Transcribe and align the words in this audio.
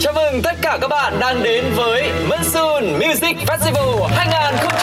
Chào 0.00 0.12
mừng 0.12 0.42
tất 0.42 0.56
cả 0.62 0.78
các 0.80 0.88
bạn 0.88 1.20
đang 1.20 1.42
đến 1.42 1.64
với 1.76 2.12
Monsoon 2.28 2.84
Music 2.98 3.36
Festival 3.46 4.06
2014. 4.06 4.80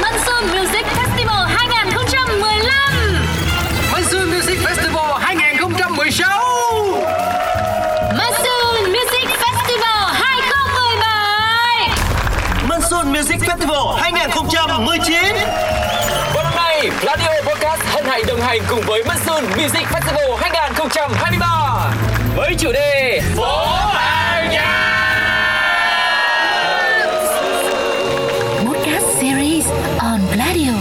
Monsoon 0.00 0.44
Music 0.56 0.86
Festival 0.96 1.46
2015 1.46 2.72
Monsoon 3.92 4.30
Music 4.30 4.58
Festival 4.58 5.18
2016 5.20 6.28
Monsoon 8.18 8.92
Music 8.92 9.28
Festival 9.38 10.06
2017 10.12 11.88
Monsoon 12.68 13.12
Music 13.12 13.40
Festival 13.40 13.94
2019 13.96 15.14
Và 16.34 16.42
năm 16.42 16.52
nay, 16.56 16.90
Radio 17.02 17.30
Podcast 17.46 17.82
hân 17.84 18.04
hạnh 18.04 18.22
đồng 18.26 18.40
hành 18.40 18.60
cùng 18.68 18.80
với 18.86 19.04
Monsoon 19.04 19.44
Music 19.44 19.86
Festival 19.92 20.36
2023 20.40 22.15
với 22.36 22.54
chủ 22.58 22.72
đề 22.72 23.20
Phố 23.34 23.64
An 23.94 24.50
Nhạc. 24.50 24.96
Podcast 28.66 29.04
Series 29.20 29.66
on 29.98 30.20
Gladio 30.34 30.72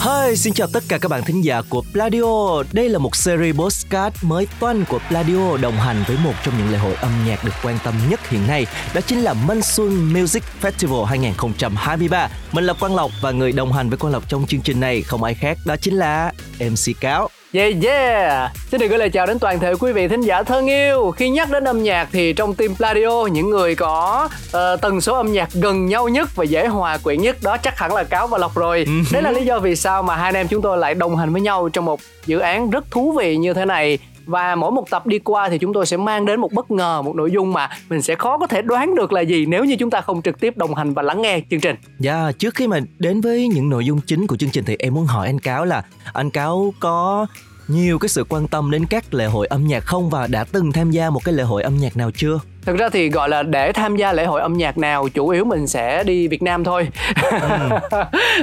Hi, 0.00 0.36
xin 0.36 0.52
chào 0.52 0.68
tất 0.72 0.82
cả 0.88 0.98
các 0.98 1.08
bạn 1.08 1.22
thính 1.24 1.44
giả 1.44 1.62
của 1.68 1.82
Pladio. 1.92 2.62
Đây 2.72 2.88
là 2.88 2.98
một 2.98 3.16
series 3.16 3.56
postcard 3.56 4.16
mới 4.24 4.46
toanh 4.60 4.84
của 4.88 4.98
Pladio 5.08 5.56
đồng 5.56 5.76
hành 5.76 6.04
với 6.06 6.16
một 6.24 6.34
trong 6.44 6.54
những 6.58 6.72
lễ 6.72 6.78
hội 6.78 6.94
âm 6.94 7.10
nhạc 7.26 7.44
được 7.44 7.54
quan 7.62 7.78
tâm 7.84 7.94
nhất 8.10 8.28
hiện 8.28 8.46
nay. 8.46 8.66
Đó 8.94 9.00
chính 9.00 9.20
là 9.20 9.32
Monsoon 9.32 10.12
Music 10.12 10.42
Festival 10.62 11.04
2023. 11.04 12.28
Mình 12.52 12.64
là 12.64 12.72
Quang 12.72 12.96
Lộc 12.96 13.10
và 13.22 13.30
người 13.30 13.52
đồng 13.52 13.72
hành 13.72 13.88
với 13.88 13.98
Quang 13.98 14.12
Lộc 14.12 14.28
trong 14.28 14.46
chương 14.46 14.60
trình 14.60 14.80
này 14.80 15.02
không 15.02 15.22
ai 15.22 15.34
khác 15.34 15.58
đó 15.66 15.76
chính 15.80 15.94
là 15.94 16.32
MC 16.60 17.00
Cáo. 17.00 17.28
Yeah 17.54 17.84
yeah. 17.84 18.50
Xin 18.70 18.80
được 18.80 18.86
gửi 18.86 18.98
lời 18.98 19.10
chào 19.10 19.26
đến 19.26 19.38
toàn 19.38 19.60
thể 19.60 19.74
quý 19.80 19.92
vị 19.92 20.08
thính 20.08 20.20
giả 20.20 20.42
thân 20.42 20.66
yêu. 20.66 21.10
Khi 21.10 21.30
nhắc 21.30 21.50
đến 21.50 21.64
âm 21.64 21.82
nhạc 21.82 22.08
thì 22.12 22.32
trong 22.32 22.54
team 22.54 22.74
Pladio 22.74 23.26
Những 23.32 23.50
người 23.50 23.74
có 23.74 24.28
uh, 24.46 24.80
tần 24.80 25.00
số 25.00 25.14
âm 25.14 25.32
nhạc 25.32 25.48
gần 25.52 25.86
nhau 25.86 26.08
nhất 26.08 26.28
và 26.36 26.44
dễ 26.44 26.66
hòa 26.66 26.98
quyện 26.98 27.22
nhất 27.22 27.36
Đó 27.42 27.56
chắc 27.56 27.78
hẳn 27.78 27.94
là 27.94 28.04
Cáo 28.04 28.26
và 28.26 28.38
Lộc 28.38 28.54
rồi. 28.54 28.86
Đấy 29.12 29.22
là 29.22 29.30
lý 29.30 29.44
do 29.44 29.58
vì 29.58 29.76
sao 29.76 30.02
mà 30.02 30.16
hai 30.16 30.24
anh 30.24 30.34
em 30.34 30.48
chúng 30.48 30.62
tôi 30.62 30.78
lại 30.78 30.94
đồng 30.94 31.16
hành 31.16 31.32
với 31.32 31.40
nhau 31.40 31.68
Trong 31.72 31.84
một 31.84 32.00
dự 32.26 32.38
án 32.38 32.70
rất 32.70 32.90
thú 32.90 33.12
vị 33.12 33.36
như 33.36 33.54
thế 33.54 33.64
này 33.64 33.98
và 34.26 34.54
mỗi 34.54 34.70
một 34.70 34.90
tập 34.90 35.06
đi 35.06 35.18
qua 35.18 35.48
thì 35.48 35.58
chúng 35.58 35.72
tôi 35.72 35.86
sẽ 35.86 35.96
mang 35.96 36.26
đến 36.26 36.40
một 36.40 36.52
bất 36.52 36.70
ngờ 36.70 37.02
một 37.02 37.16
nội 37.16 37.30
dung 37.30 37.52
mà 37.52 37.68
mình 37.88 38.02
sẽ 38.02 38.14
khó 38.14 38.38
có 38.38 38.46
thể 38.46 38.62
đoán 38.62 38.94
được 38.94 39.12
là 39.12 39.20
gì 39.20 39.46
nếu 39.46 39.64
như 39.64 39.76
chúng 39.76 39.90
ta 39.90 40.00
không 40.00 40.22
trực 40.22 40.40
tiếp 40.40 40.56
đồng 40.56 40.74
hành 40.74 40.94
và 40.94 41.02
lắng 41.02 41.22
nghe 41.22 41.40
chương 41.50 41.60
trình 41.60 41.76
Dạ, 41.98 42.22
yeah, 42.22 42.38
trước 42.38 42.54
khi 42.54 42.66
mà 42.66 42.78
đến 42.98 43.20
với 43.20 43.48
những 43.48 43.70
nội 43.70 43.86
dung 43.86 44.00
chính 44.06 44.26
của 44.26 44.36
chương 44.36 44.50
trình 44.50 44.64
thì 44.64 44.76
em 44.78 44.94
muốn 44.94 45.06
hỏi 45.06 45.26
anh 45.26 45.38
Cáo 45.38 45.64
là 45.64 45.82
anh 46.12 46.30
Cáo 46.30 46.74
có 46.80 47.26
nhiều 47.68 47.98
cái 47.98 48.08
sự 48.08 48.24
quan 48.28 48.48
tâm 48.48 48.70
đến 48.70 48.86
các 48.86 49.14
lễ 49.14 49.26
hội 49.26 49.46
âm 49.46 49.66
nhạc 49.66 49.84
không 49.84 50.10
và 50.10 50.26
đã 50.26 50.44
từng 50.52 50.72
tham 50.72 50.90
gia 50.90 51.10
một 51.10 51.24
cái 51.24 51.34
lễ 51.34 51.42
hội 51.42 51.62
âm 51.62 51.76
nhạc 51.78 51.96
nào 51.96 52.10
chưa? 52.10 52.40
thực 52.64 52.78
ra 52.78 52.88
thì 52.88 53.10
gọi 53.10 53.28
là 53.28 53.42
để 53.42 53.72
tham 53.72 53.96
gia 53.96 54.12
lễ 54.12 54.24
hội 54.24 54.40
âm 54.40 54.56
nhạc 54.56 54.78
nào 54.78 55.08
chủ 55.08 55.28
yếu 55.28 55.44
mình 55.44 55.66
sẽ 55.66 56.04
đi 56.04 56.28
Việt 56.28 56.42
Nam 56.42 56.64
thôi 56.64 56.88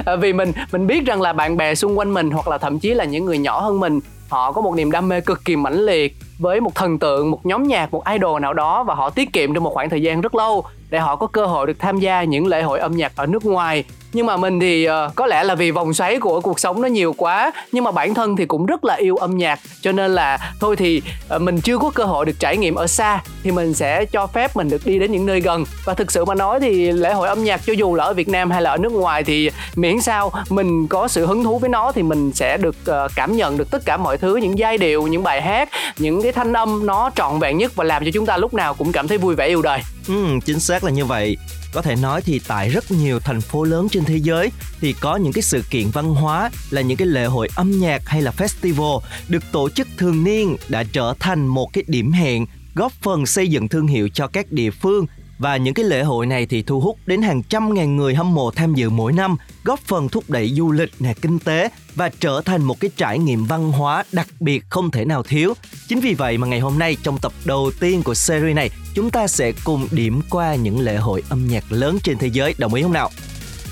ừ. 0.06 0.16
vì 0.20 0.32
mình 0.32 0.52
mình 0.72 0.86
biết 0.86 1.06
rằng 1.06 1.20
là 1.20 1.32
bạn 1.32 1.56
bè 1.56 1.74
xung 1.74 1.98
quanh 1.98 2.14
mình 2.14 2.30
hoặc 2.30 2.48
là 2.48 2.58
thậm 2.58 2.78
chí 2.78 2.94
là 2.94 3.04
những 3.04 3.24
người 3.24 3.38
nhỏ 3.38 3.60
hơn 3.60 3.80
mình 3.80 4.00
họ 4.30 4.52
có 4.52 4.60
một 4.60 4.74
niềm 4.74 4.90
đam 4.90 5.08
mê 5.08 5.20
cực 5.20 5.44
kỳ 5.44 5.56
mãnh 5.56 5.86
liệt 5.86 6.16
với 6.38 6.60
một 6.60 6.74
thần 6.74 6.98
tượng, 6.98 7.30
một 7.30 7.46
nhóm 7.46 7.62
nhạc, 7.62 7.92
một 7.92 8.02
idol 8.12 8.40
nào 8.40 8.54
đó 8.54 8.82
và 8.82 8.94
họ 8.94 9.10
tiết 9.10 9.32
kiệm 9.32 9.52
được 9.52 9.60
một 9.60 9.74
khoảng 9.74 9.90
thời 9.90 10.02
gian 10.02 10.20
rất 10.20 10.34
lâu 10.34 10.64
để 10.90 10.98
họ 10.98 11.16
có 11.16 11.26
cơ 11.26 11.46
hội 11.46 11.66
được 11.66 11.78
tham 11.78 11.98
gia 11.98 12.24
những 12.24 12.46
lễ 12.46 12.62
hội 12.62 12.78
âm 12.78 12.96
nhạc 12.96 13.12
ở 13.16 13.26
nước 13.26 13.44
ngoài. 13.44 13.84
Nhưng 14.12 14.26
mà 14.26 14.36
mình 14.36 14.60
thì 14.60 14.88
uh, 14.88 15.14
có 15.14 15.26
lẽ 15.26 15.44
là 15.44 15.54
vì 15.54 15.70
vòng 15.70 15.94
xoáy 15.94 16.20
của 16.20 16.40
cuộc 16.40 16.60
sống 16.60 16.82
nó 16.82 16.88
nhiều 16.88 17.14
quá 17.16 17.52
nhưng 17.72 17.84
mà 17.84 17.90
bản 17.90 18.14
thân 18.14 18.36
thì 18.36 18.46
cũng 18.46 18.66
rất 18.66 18.84
là 18.84 18.94
yêu 18.94 19.16
âm 19.16 19.36
nhạc. 19.36 19.60
Cho 19.80 19.92
nên 19.92 20.14
là 20.14 20.52
thôi 20.60 20.76
thì 20.76 21.02
uh, 21.34 21.42
mình 21.42 21.60
chưa 21.60 21.78
có 21.78 21.90
cơ 21.94 22.04
hội 22.04 22.26
được 22.26 22.32
trải 22.38 22.56
nghiệm 22.56 22.74
ở 22.74 22.86
xa 22.86 23.22
thì 23.42 23.50
mình 23.50 23.74
sẽ 23.74 24.04
cho 24.04 24.26
phép 24.26 24.56
mình 24.56 24.70
được 24.70 24.86
đi 24.86 24.98
đến 24.98 25.12
những 25.12 25.26
nơi 25.26 25.40
gần. 25.40 25.64
Và 25.84 25.94
thực 25.94 26.10
sự 26.10 26.24
mà 26.24 26.34
nói 26.34 26.60
thì 26.60 26.92
lễ 26.92 27.12
hội 27.12 27.28
âm 27.28 27.44
nhạc 27.44 27.60
cho 27.66 27.72
dù 27.72 27.94
là 27.94 28.04
ở 28.04 28.14
Việt 28.14 28.28
Nam 28.28 28.50
hay 28.50 28.62
là 28.62 28.70
ở 28.70 28.76
nước 28.76 28.92
ngoài 28.92 29.24
thì 29.24 29.50
miễn 29.76 30.00
sao 30.00 30.32
mình 30.50 30.86
có 30.86 31.08
sự 31.08 31.26
hứng 31.26 31.44
thú 31.44 31.58
với 31.58 31.70
nó 31.70 31.92
thì 31.92 32.02
mình 32.02 32.32
sẽ 32.32 32.56
được 32.56 32.76
uh, 32.90 33.10
cảm 33.14 33.36
nhận 33.36 33.58
được 33.58 33.70
tất 33.70 33.84
cả 33.84 33.96
mọi 33.96 34.18
thứ 34.18 34.36
những 34.36 34.58
giai 34.58 34.78
điệu 34.78 35.06
những 35.06 35.22
bài 35.22 35.42
hát 35.42 35.68
những 35.98 36.22
cái 36.22 36.32
thanh 36.32 36.52
âm 36.52 36.86
nó 36.86 37.10
trọn 37.14 37.38
vẹn 37.38 37.58
nhất 37.58 37.72
và 37.76 37.84
làm 37.84 38.04
cho 38.04 38.10
chúng 38.14 38.26
ta 38.26 38.36
lúc 38.36 38.54
nào 38.54 38.74
cũng 38.74 38.92
cảm 38.92 39.08
thấy 39.08 39.18
vui 39.18 39.34
vẻ 39.34 39.46
yêu 39.46 39.62
đời. 39.62 39.80
Ừ, 40.10 40.38
chính 40.44 40.60
xác 40.60 40.84
là 40.84 40.90
như 40.90 41.04
vậy. 41.04 41.36
Có 41.72 41.82
thể 41.82 41.96
nói 41.96 42.22
thì 42.22 42.40
tại 42.46 42.68
rất 42.68 42.90
nhiều 42.90 43.20
thành 43.20 43.40
phố 43.40 43.64
lớn 43.64 43.88
trên 43.88 44.04
thế 44.04 44.16
giới 44.16 44.50
thì 44.80 44.92
có 44.92 45.16
những 45.16 45.32
cái 45.32 45.42
sự 45.42 45.62
kiện 45.70 45.90
văn 45.90 46.14
hóa 46.14 46.50
là 46.70 46.80
những 46.80 46.96
cái 46.96 47.08
lễ 47.08 47.24
hội 47.24 47.48
âm 47.54 47.80
nhạc 47.80 48.02
hay 48.06 48.22
là 48.22 48.32
festival 48.36 49.00
được 49.28 49.42
tổ 49.52 49.70
chức 49.70 49.88
thường 49.96 50.24
niên 50.24 50.56
đã 50.68 50.84
trở 50.92 51.14
thành 51.20 51.46
một 51.46 51.72
cái 51.72 51.84
điểm 51.86 52.12
hẹn 52.12 52.46
góp 52.74 52.92
phần 52.92 53.26
xây 53.26 53.48
dựng 53.48 53.68
thương 53.68 53.86
hiệu 53.86 54.08
cho 54.14 54.26
các 54.26 54.52
địa 54.52 54.70
phương 54.70 55.06
và 55.40 55.56
những 55.56 55.74
cái 55.74 55.84
lễ 55.84 56.02
hội 56.02 56.26
này 56.26 56.46
thì 56.46 56.62
thu 56.62 56.80
hút 56.80 56.98
đến 57.06 57.22
hàng 57.22 57.42
trăm 57.42 57.74
ngàn 57.74 57.96
người 57.96 58.14
hâm 58.14 58.34
mộ 58.34 58.50
tham 58.50 58.74
dự 58.74 58.90
mỗi 58.90 59.12
năm, 59.12 59.36
góp 59.64 59.80
phần 59.80 60.08
thúc 60.08 60.24
đẩy 60.28 60.48
du 60.48 60.72
lịch 60.72 60.90
nè 60.98 61.14
kinh 61.22 61.38
tế 61.38 61.68
và 61.94 62.10
trở 62.20 62.40
thành 62.44 62.62
một 62.62 62.80
cái 62.80 62.90
trải 62.96 63.18
nghiệm 63.18 63.44
văn 63.44 63.72
hóa 63.72 64.04
đặc 64.12 64.26
biệt 64.40 64.64
không 64.70 64.90
thể 64.90 65.04
nào 65.04 65.22
thiếu. 65.22 65.54
Chính 65.88 66.00
vì 66.00 66.14
vậy 66.14 66.38
mà 66.38 66.46
ngày 66.46 66.60
hôm 66.60 66.78
nay 66.78 66.96
trong 67.02 67.18
tập 67.18 67.32
đầu 67.44 67.70
tiên 67.80 68.02
của 68.02 68.14
series 68.14 68.56
này, 68.56 68.70
chúng 68.94 69.10
ta 69.10 69.26
sẽ 69.26 69.52
cùng 69.64 69.88
điểm 69.90 70.20
qua 70.30 70.54
những 70.54 70.80
lễ 70.80 70.96
hội 70.96 71.22
âm 71.28 71.48
nhạc 71.48 71.64
lớn 71.72 71.98
trên 72.02 72.18
thế 72.18 72.26
giới, 72.32 72.54
đồng 72.58 72.74
ý 72.74 72.82
không 72.82 72.92
nào? 72.92 73.10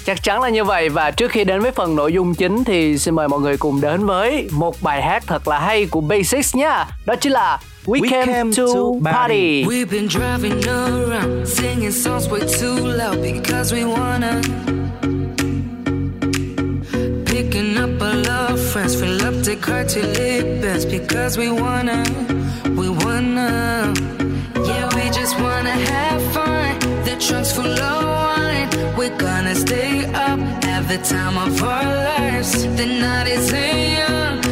Chắc 0.05 0.23
chắn 0.23 0.43
là 0.43 0.49
như 0.49 0.65
vậy 0.65 0.89
và 0.89 1.11
trước 1.11 1.31
khi 1.31 1.45
đến 1.45 1.61
với 1.61 1.71
phần 1.71 1.97
nội 1.97 2.13
dung 2.13 2.35
chính 2.35 2.65
thì 2.65 2.99
xin 2.99 3.15
mời 3.15 3.29
mọi 3.29 3.41
người 3.41 3.57
cùng 3.57 3.81
đến 3.81 4.07
với 4.07 4.49
một 4.53 4.83
bài 4.83 5.03
hát 5.03 5.25
thật 5.27 5.49
là 5.49 5.59
hay 5.59 5.87
của 5.87 6.01
Basics 6.01 6.57
nha. 6.57 6.87
Đó 7.07 7.15
chính 7.17 7.33
là 7.33 7.61
We, 7.89 8.03
We 8.03 8.09
came, 8.11 8.25
came 8.27 8.51
to, 8.51 8.67
to 8.67 9.01
party. 9.03 9.17
party. 9.17 9.67
We've 9.67 9.89
been 9.89 10.09
driving 10.09 10.63
around, 10.69 11.49
singing 11.49 11.91
songs 11.91 12.29
way 12.29 12.41
too 12.47 12.77
loud 12.77 13.23
because 13.23 13.73
we 13.73 13.83
wanna. 13.87 14.43
Picking 17.25 17.79
up 17.79 18.03
all 18.03 18.29
our 18.29 18.57
friends, 18.59 18.95
fill 19.01 19.23
up 19.23 19.37
the 19.43 19.57
car 19.57 19.85
till 19.85 20.05
it 20.05 20.61
bends 20.61 20.85
because 20.85 21.39
we 21.39 21.51
wanna, 21.51 22.05
we 22.77 22.91
wanna. 22.91 23.95
Yeah, 24.69 24.87
we 24.95 25.05
just 25.11 25.41
wanna 25.41 25.71
have 25.93 26.21
fun. 26.35 26.79
The 27.07 27.17
trunk's 27.19 27.53
full 27.57 27.67
of 27.91 28.05
wine. 28.05 28.69
We're 28.99 29.17
gonna 29.17 29.55
stay 29.55 30.05
up, 30.13 30.39
have 30.65 30.89
the 30.89 30.99
time 30.99 31.39
of 31.39 31.63
our 31.63 31.85
lives. 31.85 32.53
The 32.77 32.87
night 33.01 33.29
is 33.29 33.51
young, 33.51 34.43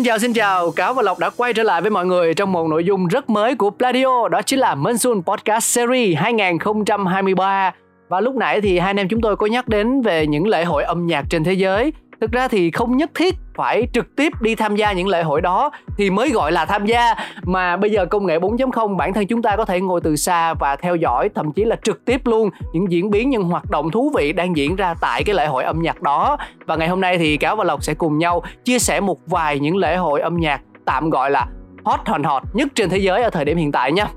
Xin 0.00 0.04
chào 0.04 0.18
xin 0.18 0.32
chào, 0.32 0.70
Cáo 0.70 0.94
và 0.94 1.02
Lộc 1.02 1.18
đã 1.18 1.30
quay 1.36 1.52
trở 1.52 1.62
lại 1.62 1.80
với 1.80 1.90
mọi 1.90 2.06
người 2.06 2.34
trong 2.34 2.52
một 2.52 2.68
nội 2.68 2.84
dung 2.84 3.06
rất 3.06 3.30
mới 3.30 3.54
của 3.54 3.70
Pladio 3.70 4.28
Đó 4.28 4.42
chính 4.42 4.58
là 4.58 4.74
Monsoon 4.74 5.22
Podcast 5.22 5.64
Series 5.64 6.18
2023 6.18 7.74
Và 8.08 8.20
lúc 8.20 8.34
nãy 8.34 8.60
thì 8.60 8.78
hai 8.78 8.90
anh 8.90 8.96
em 8.96 9.08
chúng 9.08 9.20
tôi 9.20 9.36
có 9.36 9.46
nhắc 9.46 9.68
đến 9.68 10.02
về 10.02 10.26
những 10.26 10.46
lễ 10.46 10.64
hội 10.64 10.84
âm 10.84 11.06
nhạc 11.06 11.24
trên 11.30 11.44
thế 11.44 11.52
giới. 11.52 11.92
Thực 12.20 12.32
ra 12.32 12.48
thì 12.48 12.70
không 12.70 12.96
nhất 12.96 13.10
thiết 13.14 13.34
phải 13.54 13.86
trực 13.92 14.16
tiếp 14.16 14.32
đi 14.40 14.54
tham 14.54 14.76
gia 14.76 14.92
những 14.92 15.08
lễ 15.08 15.22
hội 15.22 15.40
đó 15.40 15.70
thì 15.96 16.10
mới 16.10 16.30
gọi 16.30 16.52
là 16.52 16.64
tham 16.64 16.86
gia. 16.86 17.14
Mà 17.42 17.76
bây 17.76 17.90
giờ 17.90 18.06
công 18.06 18.26
nghệ 18.26 18.38
4.0 18.38 18.96
bản 18.96 19.12
thân 19.12 19.26
chúng 19.26 19.42
ta 19.42 19.56
có 19.56 19.64
thể 19.64 19.80
ngồi 19.80 20.00
từ 20.00 20.16
xa 20.16 20.54
và 20.54 20.76
theo 20.76 20.96
dõi 20.96 21.28
thậm 21.34 21.52
chí 21.52 21.64
là 21.64 21.76
trực 21.82 22.04
tiếp 22.04 22.20
luôn 22.24 22.50
những 22.72 22.92
diễn 22.92 23.10
biến 23.10 23.30
những 23.30 23.42
hoạt 23.42 23.70
động 23.70 23.90
thú 23.90 24.12
vị 24.16 24.32
đang 24.32 24.56
diễn 24.56 24.76
ra 24.76 24.94
tại 25.00 25.24
cái 25.24 25.34
lễ 25.34 25.46
hội 25.46 25.64
âm 25.64 25.82
nhạc 25.82 26.02
đó. 26.02 26.36
Và 26.66 26.76
ngày 26.76 26.88
hôm 26.88 27.00
nay 27.00 27.18
thì 27.18 27.36
cáo 27.36 27.56
và 27.56 27.64
lộc 27.64 27.84
sẽ 27.84 27.94
cùng 27.94 28.18
nhau 28.18 28.42
chia 28.64 28.78
sẻ 28.78 29.00
một 29.00 29.18
vài 29.26 29.58
những 29.58 29.76
lễ 29.76 29.96
hội 29.96 30.20
âm 30.20 30.36
nhạc 30.36 30.60
tạm 30.84 31.10
gọi 31.10 31.30
là 31.30 31.46
hot 31.84 32.00
hòn 32.06 32.22
hot 32.22 32.42
nhất 32.52 32.68
trên 32.74 32.90
thế 32.90 32.98
giới 32.98 33.22
ở 33.22 33.30
thời 33.30 33.44
điểm 33.44 33.56
hiện 33.56 33.72
tại 33.72 33.92
nha. 33.92 34.08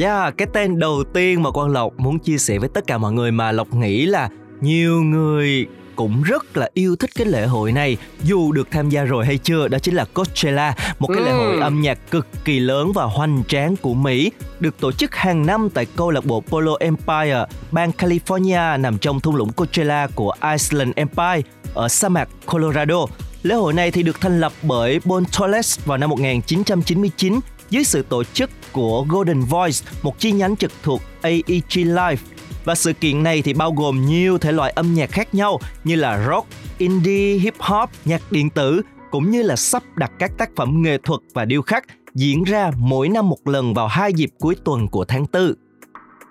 Yeah, 0.00 0.34
cái 0.38 0.48
tên 0.52 0.78
đầu 0.78 1.04
tiên 1.14 1.42
mà 1.42 1.50
Quang 1.50 1.68
Lộc 1.68 1.92
muốn 1.98 2.18
chia 2.18 2.38
sẻ 2.38 2.58
với 2.58 2.68
tất 2.68 2.86
cả 2.86 2.98
mọi 2.98 3.12
người 3.12 3.32
mà 3.32 3.52
Lộc 3.52 3.74
nghĩ 3.74 4.06
là 4.06 4.28
nhiều 4.60 5.02
người 5.02 5.66
cũng 5.96 6.22
rất 6.22 6.56
là 6.56 6.68
yêu 6.74 6.96
thích 6.96 7.10
cái 7.14 7.26
lễ 7.26 7.46
hội 7.46 7.72
này 7.72 7.96
dù 8.24 8.52
được 8.52 8.68
tham 8.70 8.88
gia 8.90 9.04
rồi 9.04 9.26
hay 9.26 9.38
chưa 9.38 9.68
đó 9.68 9.78
chính 9.78 9.94
là 9.94 10.04
Coachella 10.04 10.74
một 10.98 11.08
cái 11.08 11.24
lễ 11.24 11.30
Ừ. 11.30 11.36
hội 11.36 11.60
âm 11.60 11.80
nhạc 11.80 11.98
cực 12.10 12.26
kỳ 12.44 12.60
lớn 12.60 12.92
và 12.92 13.04
hoành 13.04 13.42
tráng 13.48 13.76
của 13.76 13.94
Mỹ 13.94 14.30
được 14.60 14.80
tổ 14.80 14.92
chức 14.92 15.14
hàng 15.14 15.46
năm 15.46 15.68
tại 15.74 15.86
câu 15.96 16.10
lạc 16.10 16.24
bộ 16.24 16.40
Polo 16.40 16.72
Empire 16.80 17.44
bang 17.70 17.90
California 17.98 18.80
nằm 18.80 18.98
trong 18.98 19.20
thung 19.20 19.36
lũng 19.36 19.52
Coachella 19.52 20.06
của 20.14 20.34
Island 20.52 20.90
Empire 20.96 21.40
ở 21.74 21.88
sa 21.88 22.08
mạc 22.08 22.28
Colorado 22.46 23.06
Lễ 23.42 23.54
hội 23.54 23.72
này 23.72 23.90
thì 23.90 24.02
được 24.02 24.20
thành 24.20 24.40
lập 24.40 24.52
bởi 24.62 25.00
Bon 25.04 25.24
Torres 25.38 25.78
vào 25.84 25.98
năm 25.98 26.10
1999 26.10 27.40
dưới 27.70 27.84
sự 27.84 28.02
tổ 28.08 28.24
chức 28.24 28.50
của 28.72 29.04
Golden 29.08 29.40
Voice, 29.40 29.78
một 30.02 30.18
chi 30.18 30.32
nhánh 30.32 30.56
trực 30.56 30.72
thuộc 30.82 31.02
AEG 31.22 31.74
Live. 31.74 32.16
Và 32.64 32.74
sự 32.74 32.92
kiện 32.92 33.22
này 33.22 33.42
thì 33.42 33.54
bao 33.54 33.72
gồm 33.72 34.06
nhiều 34.06 34.38
thể 34.38 34.52
loại 34.52 34.70
âm 34.70 34.94
nhạc 34.94 35.10
khác 35.10 35.34
nhau 35.34 35.58
như 35.84 35.94
là 35.96 36.26
rock, 36.28 36.46
indie, 36.78 37.38
hip 37.38 37.54
hop, 37.58 37.90
nhạc 38.04 38.32
điện 38.32 38.50
tử 38.50 38.82
cũng 39.10 39.30
như 39.30 39.42
là 39.42 39.56
sắp 39.56 39.82
đặt 39.96 40.12
các 40.18 40.32
tác 40.38 40.50
phẩm 40.56 40.82
nghệ 40.82 40.98
thuật 40.98 41.20
và 41.34 41.44
điêu 41.44 41.62
khắc 41.62 41.84
diễn 42.14 42.44
ra 42.44 42.70
mỗi 42.78 43.08
năm 43.08 43.28
một 43.28 43.48
lần 43.48 43.74
vào 43.74 43.88
hai 43.88 44.12
dịp 44.12 44.30
cuối 44.38 44.56
tuần 44.64 44.88
của 44.88 45.04
tháng 45.04 45.26
4. 45.32 45.52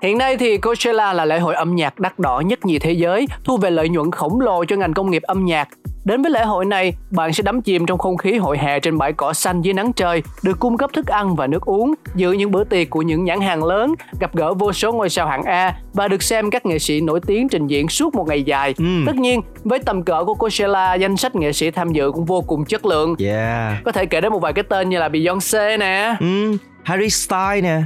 Hiện 0.02 0.18
nay 0.18 0.38
thì 0.38 0.58
Coachella 0.58 1.14
là 1.14 1.26
lễ 1.26 1.40
hội 1.40 1.56
âm 1.56 1.76
nhạc 1.76 2.00
đắt 2.00 2.20
đỏ 2.20 2.40
nhất 2.40 2.66
nhì 2.66 2.80
thế 2.80 2.92
giới, 2.92 3.28
thu 3.44 3.58
về 3.58 3.72
lợi 3.72 3.90
nhuận 3.90 4.12
khổng 4.12 4.42
lồ 4.42 4.66
cho 4.66 4.76
ngành 4.76 4.94
công 4.94 5.12
nghiệp 5.12 5.24
âm 5.24 5.46
nhạc. 5.46 5.68
Đến 6.06 6.22
với 6.22 6.32
lễ 6.32 6.44
hội 6.44 6.66
này, 6.66 6.94
bạn 7.12 7.34
sẽ 7.34 7.44
đắm 7.44 7.62
chìm 7.62 7.86
trong 7.86 7.98
không 7.98 8.18
khí 8.18 8.38
hội 8.38 8.58
hè 8.58 8.80
trên 8.80 8.98
bãi 8.98 9.14
cỏ 9.14 9.34
xanh 9.34 9.62
dưới 9.62 9.74
nắng 9.74 9.94
trời, 9.94 10.24
được 10.44 10.60
cung 10.60 10.78
cấp 10.78 10.90
thức 10.94 11.08
ăn 11.08 11.36
và 11.36 11.48
nước 11.48 11.62
uống, 11.66 11.94
dự 12.16 12.32
những 12.32 12.52
bữa 12.52 12.64
tiệc 12.64 12.90
của 12.90 13.02
những 13.02 13.24
nhãn 13.24 13.42
hàng 13.42 13.64
lớn, 13.64 13.94
gặp 14.20 14.36
gỡ 14.36 14.54
vô 14.54 14.74
số 14.74 14.92
ngôi 14.92 15.10
sao 15.10 15.28
hạng 15.28 15.44
A 15.44 15.76
và 15.94 16.08
được 16.08 16.24
xem 16.24 16.50
các 16.50 16.66
nghệ 16.66 16.80
sĩ 16.80 17.02
nổi 17.02 17.20
tiếng 17.28 17.50
trình 17.50 17.68
diễn 17.68 17.88
suốt 17.88 18.16
một 18.16 18.28
ngày 18.28 18.44
dài. 18.44 18.74
Ừ. 18.78 18.86
Tất 19.06 19.16
nhiên, 19.16 19.42
với 19.64 19.80
tầm 19.80 20.04
cỡ 20.04 20.24
của 20.24 20.34
Coachella, 20.34 20.94
danh 20.94 21.18
sách 21.18 21.36
nghệ 21.36 21.54
sĩ 21.54 21.72
tham 21.72 21.94
dự 21.94 22.12
cũng 22.12 22.26
vô 22.26 22.42
cùng 22.42 22.66
chất 22.66 22.86
lượng. 22.86 23.16
Yeah. 23.20 23.84
Có 23.84 23.92
thể 23.92 24.06
kể 24.06 24.22
đến 24.22 24.32
một 24.32 24.40
vài 24.40 24.54
cái 24.54 24.64
tên 24.70 24.90
như 24.90 25.00
là 25.00 25.10
Beyoncé 25.10 25.78
nè, 25.78 26.16
Ừ, 26.20 26.58
Harry 26.84 27.10
Styles 27.10 27.64
nè, 27.64 27.82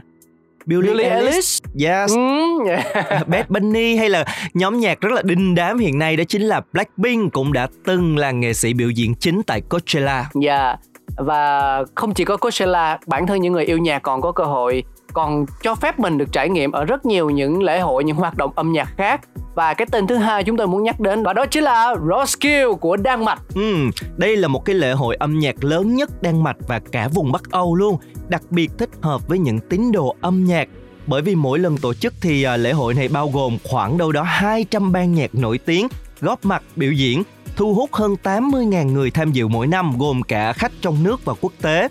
Billie, 0.65 0.91
Billie 0.91 1.09
Eilish, 1.09 1.25
Eilish. 1.25 1.62
yes, 1.85 2.12
Ừ, 2.15 2.19
yeah. 2.67 3.27
Bad 3.27 3.45
Bunny 3.50 3.95
hay 3.95 4.09
là 4.09 4.25
nhóm 4.53 4.79
nhạc 4.79 5.01
rất 5.01 5.12
là 5.13 5.21
đinh 5.21 5.56
đám 5.56 5.77
hiện 5.77 6.00
nay 6.00 6.15
đó 6.17 6.23
chính 6.27 6.41
là 6.41 6.62
Blackpink 6.73 7.33
cũng 7.33 7.53
đã 7.53 7.67
từng 7.85 8.17
là 8.17 8.31
nghệ 8.31 8.53
sĩ 8.53 8.73
biểu 8.73 8.89
diễn 8.89 9.15
chính 9.15 9.41
tại 9.44 9.62
Coachella. 9.62 10.29
Dạ 10.41 10.75
và 11.17 11.83
không 11.95 12.13
chỉ 12.13 12.25
có 12.25 12.38
Coachella, 12.38 13.00
bản 13.07 13.27
thân 13.27 13.41
những 13.41 13.53
người 13.53 13.65
yêu 13.65 13.77
nhạc 13.77 14.00
còn 14.00 14.21
có 14.21 14.31
cơ 14.31 14.44
hội 14.44 14.83
còn 15.15 15.45
cho 15.62 15.75
phép 15.75 16.00
mình 16.00 16.17
được 16.17 16.31
trải 16.31 16.50
nghiệm 16.50 16.71
ở 16.71 16.85
rất 16.85 17.06
nhiều 17.06 17.29
những 17.29 17.63
lễ 17.63 17.79
hội, 17.79 18.03
những 18.03 18.15
hoạt 18.15 18.38
động 18.38 18.51
âm 18.56 18.71
nhạc 18.71 18.89
khác. 18.97 19.21
Và 19.56 19.73
cái 19.73 19.88
tên 19.91 20.07
thứ 20.07 20.15
hai 20.15 20.44
chúng 20.44 20.57
tôi 20.57 20.67
muốn 20.67 20.83
nhắc 20.83 21.00
đến 21.00 21.23
và 21.23 21.33
đó 21.33 21.45
chính 21.45 21.63
là 21.63 21.95
Roskilde 22.09 22.65
của 22.81 22.97
Đan 22.97 23.25
Mạch. 23.25 23.41
Ừ, 23.56 23.75
đây 24.17 24.35
là 24.38 24.47
một 24.47 24.65
cái 24.65 24.75
lễ 24.75 24.91
hội 24.91 25.15
âm 25.15 25.39
nhạc 25.39 25.63
lớn 25.63 25.95
nhất 25.95 26.21
Đan 26.21 26.44
Mạch 26.44 26.57
và 26.67 26.79
cả 26.91 27.07
vùng 27.07 27.31
Bắc 27.31 27.51
Âu 27.51 27.75
luôn, 27.75 27.97
đặc 28.27 28.41
biệt 28.50 28.71
thích 28.77 28.89
hợp 29.01 29.27
với 29.27 29.39
những 29.39 29.59
tín 29.59 29.91
đồ 29.91 30.15
âm 30.21 30.45
nhạc. 30.45 30.67
Bởi 31.07 31.21
vì 31.21 31.35
mỗi 31.35 31.59
lần 31.59 31.77
tổ 31.77 31.94
chức 31.94 32.13
thì 32.21 32.44
à, 32.44 32.57
lễ 32.57 32.71
hội 32.71 32.94
này 32.94 33.07
bao 33.07 33.29
gồm 33.33 33.57
khoảng 33.63 33.97
đâu 33.97 34.11
đó 34.11 34.23
200 34.23 34.91
ban 34.91 35.13
nhạc 35.13 35.35
nổi 35.35 35.57
tiếng 35.57 35.87
góp 36.21 36.45
mặt 36.45 36.63
biểu 36.75 36.92
diễn, 36.92 37.23
thu 37.56 37.73
hút 37.73 37.94
hơn 37.94 38.16
80.000 38.23 38.92
người 38.92 39.11
tham 39.11 39.31
dự 39.31 39.47
mỗi 39.47 39.68
năm 39.68 39.97
gồm 39.97 40.23
cả 40.23 40.54
khách 40.54 40.71
trong 40.81 41.04
nước 41.04 41.25
và 41.25 41.33
quốc 41.42 41.54
tế 41.61 41.87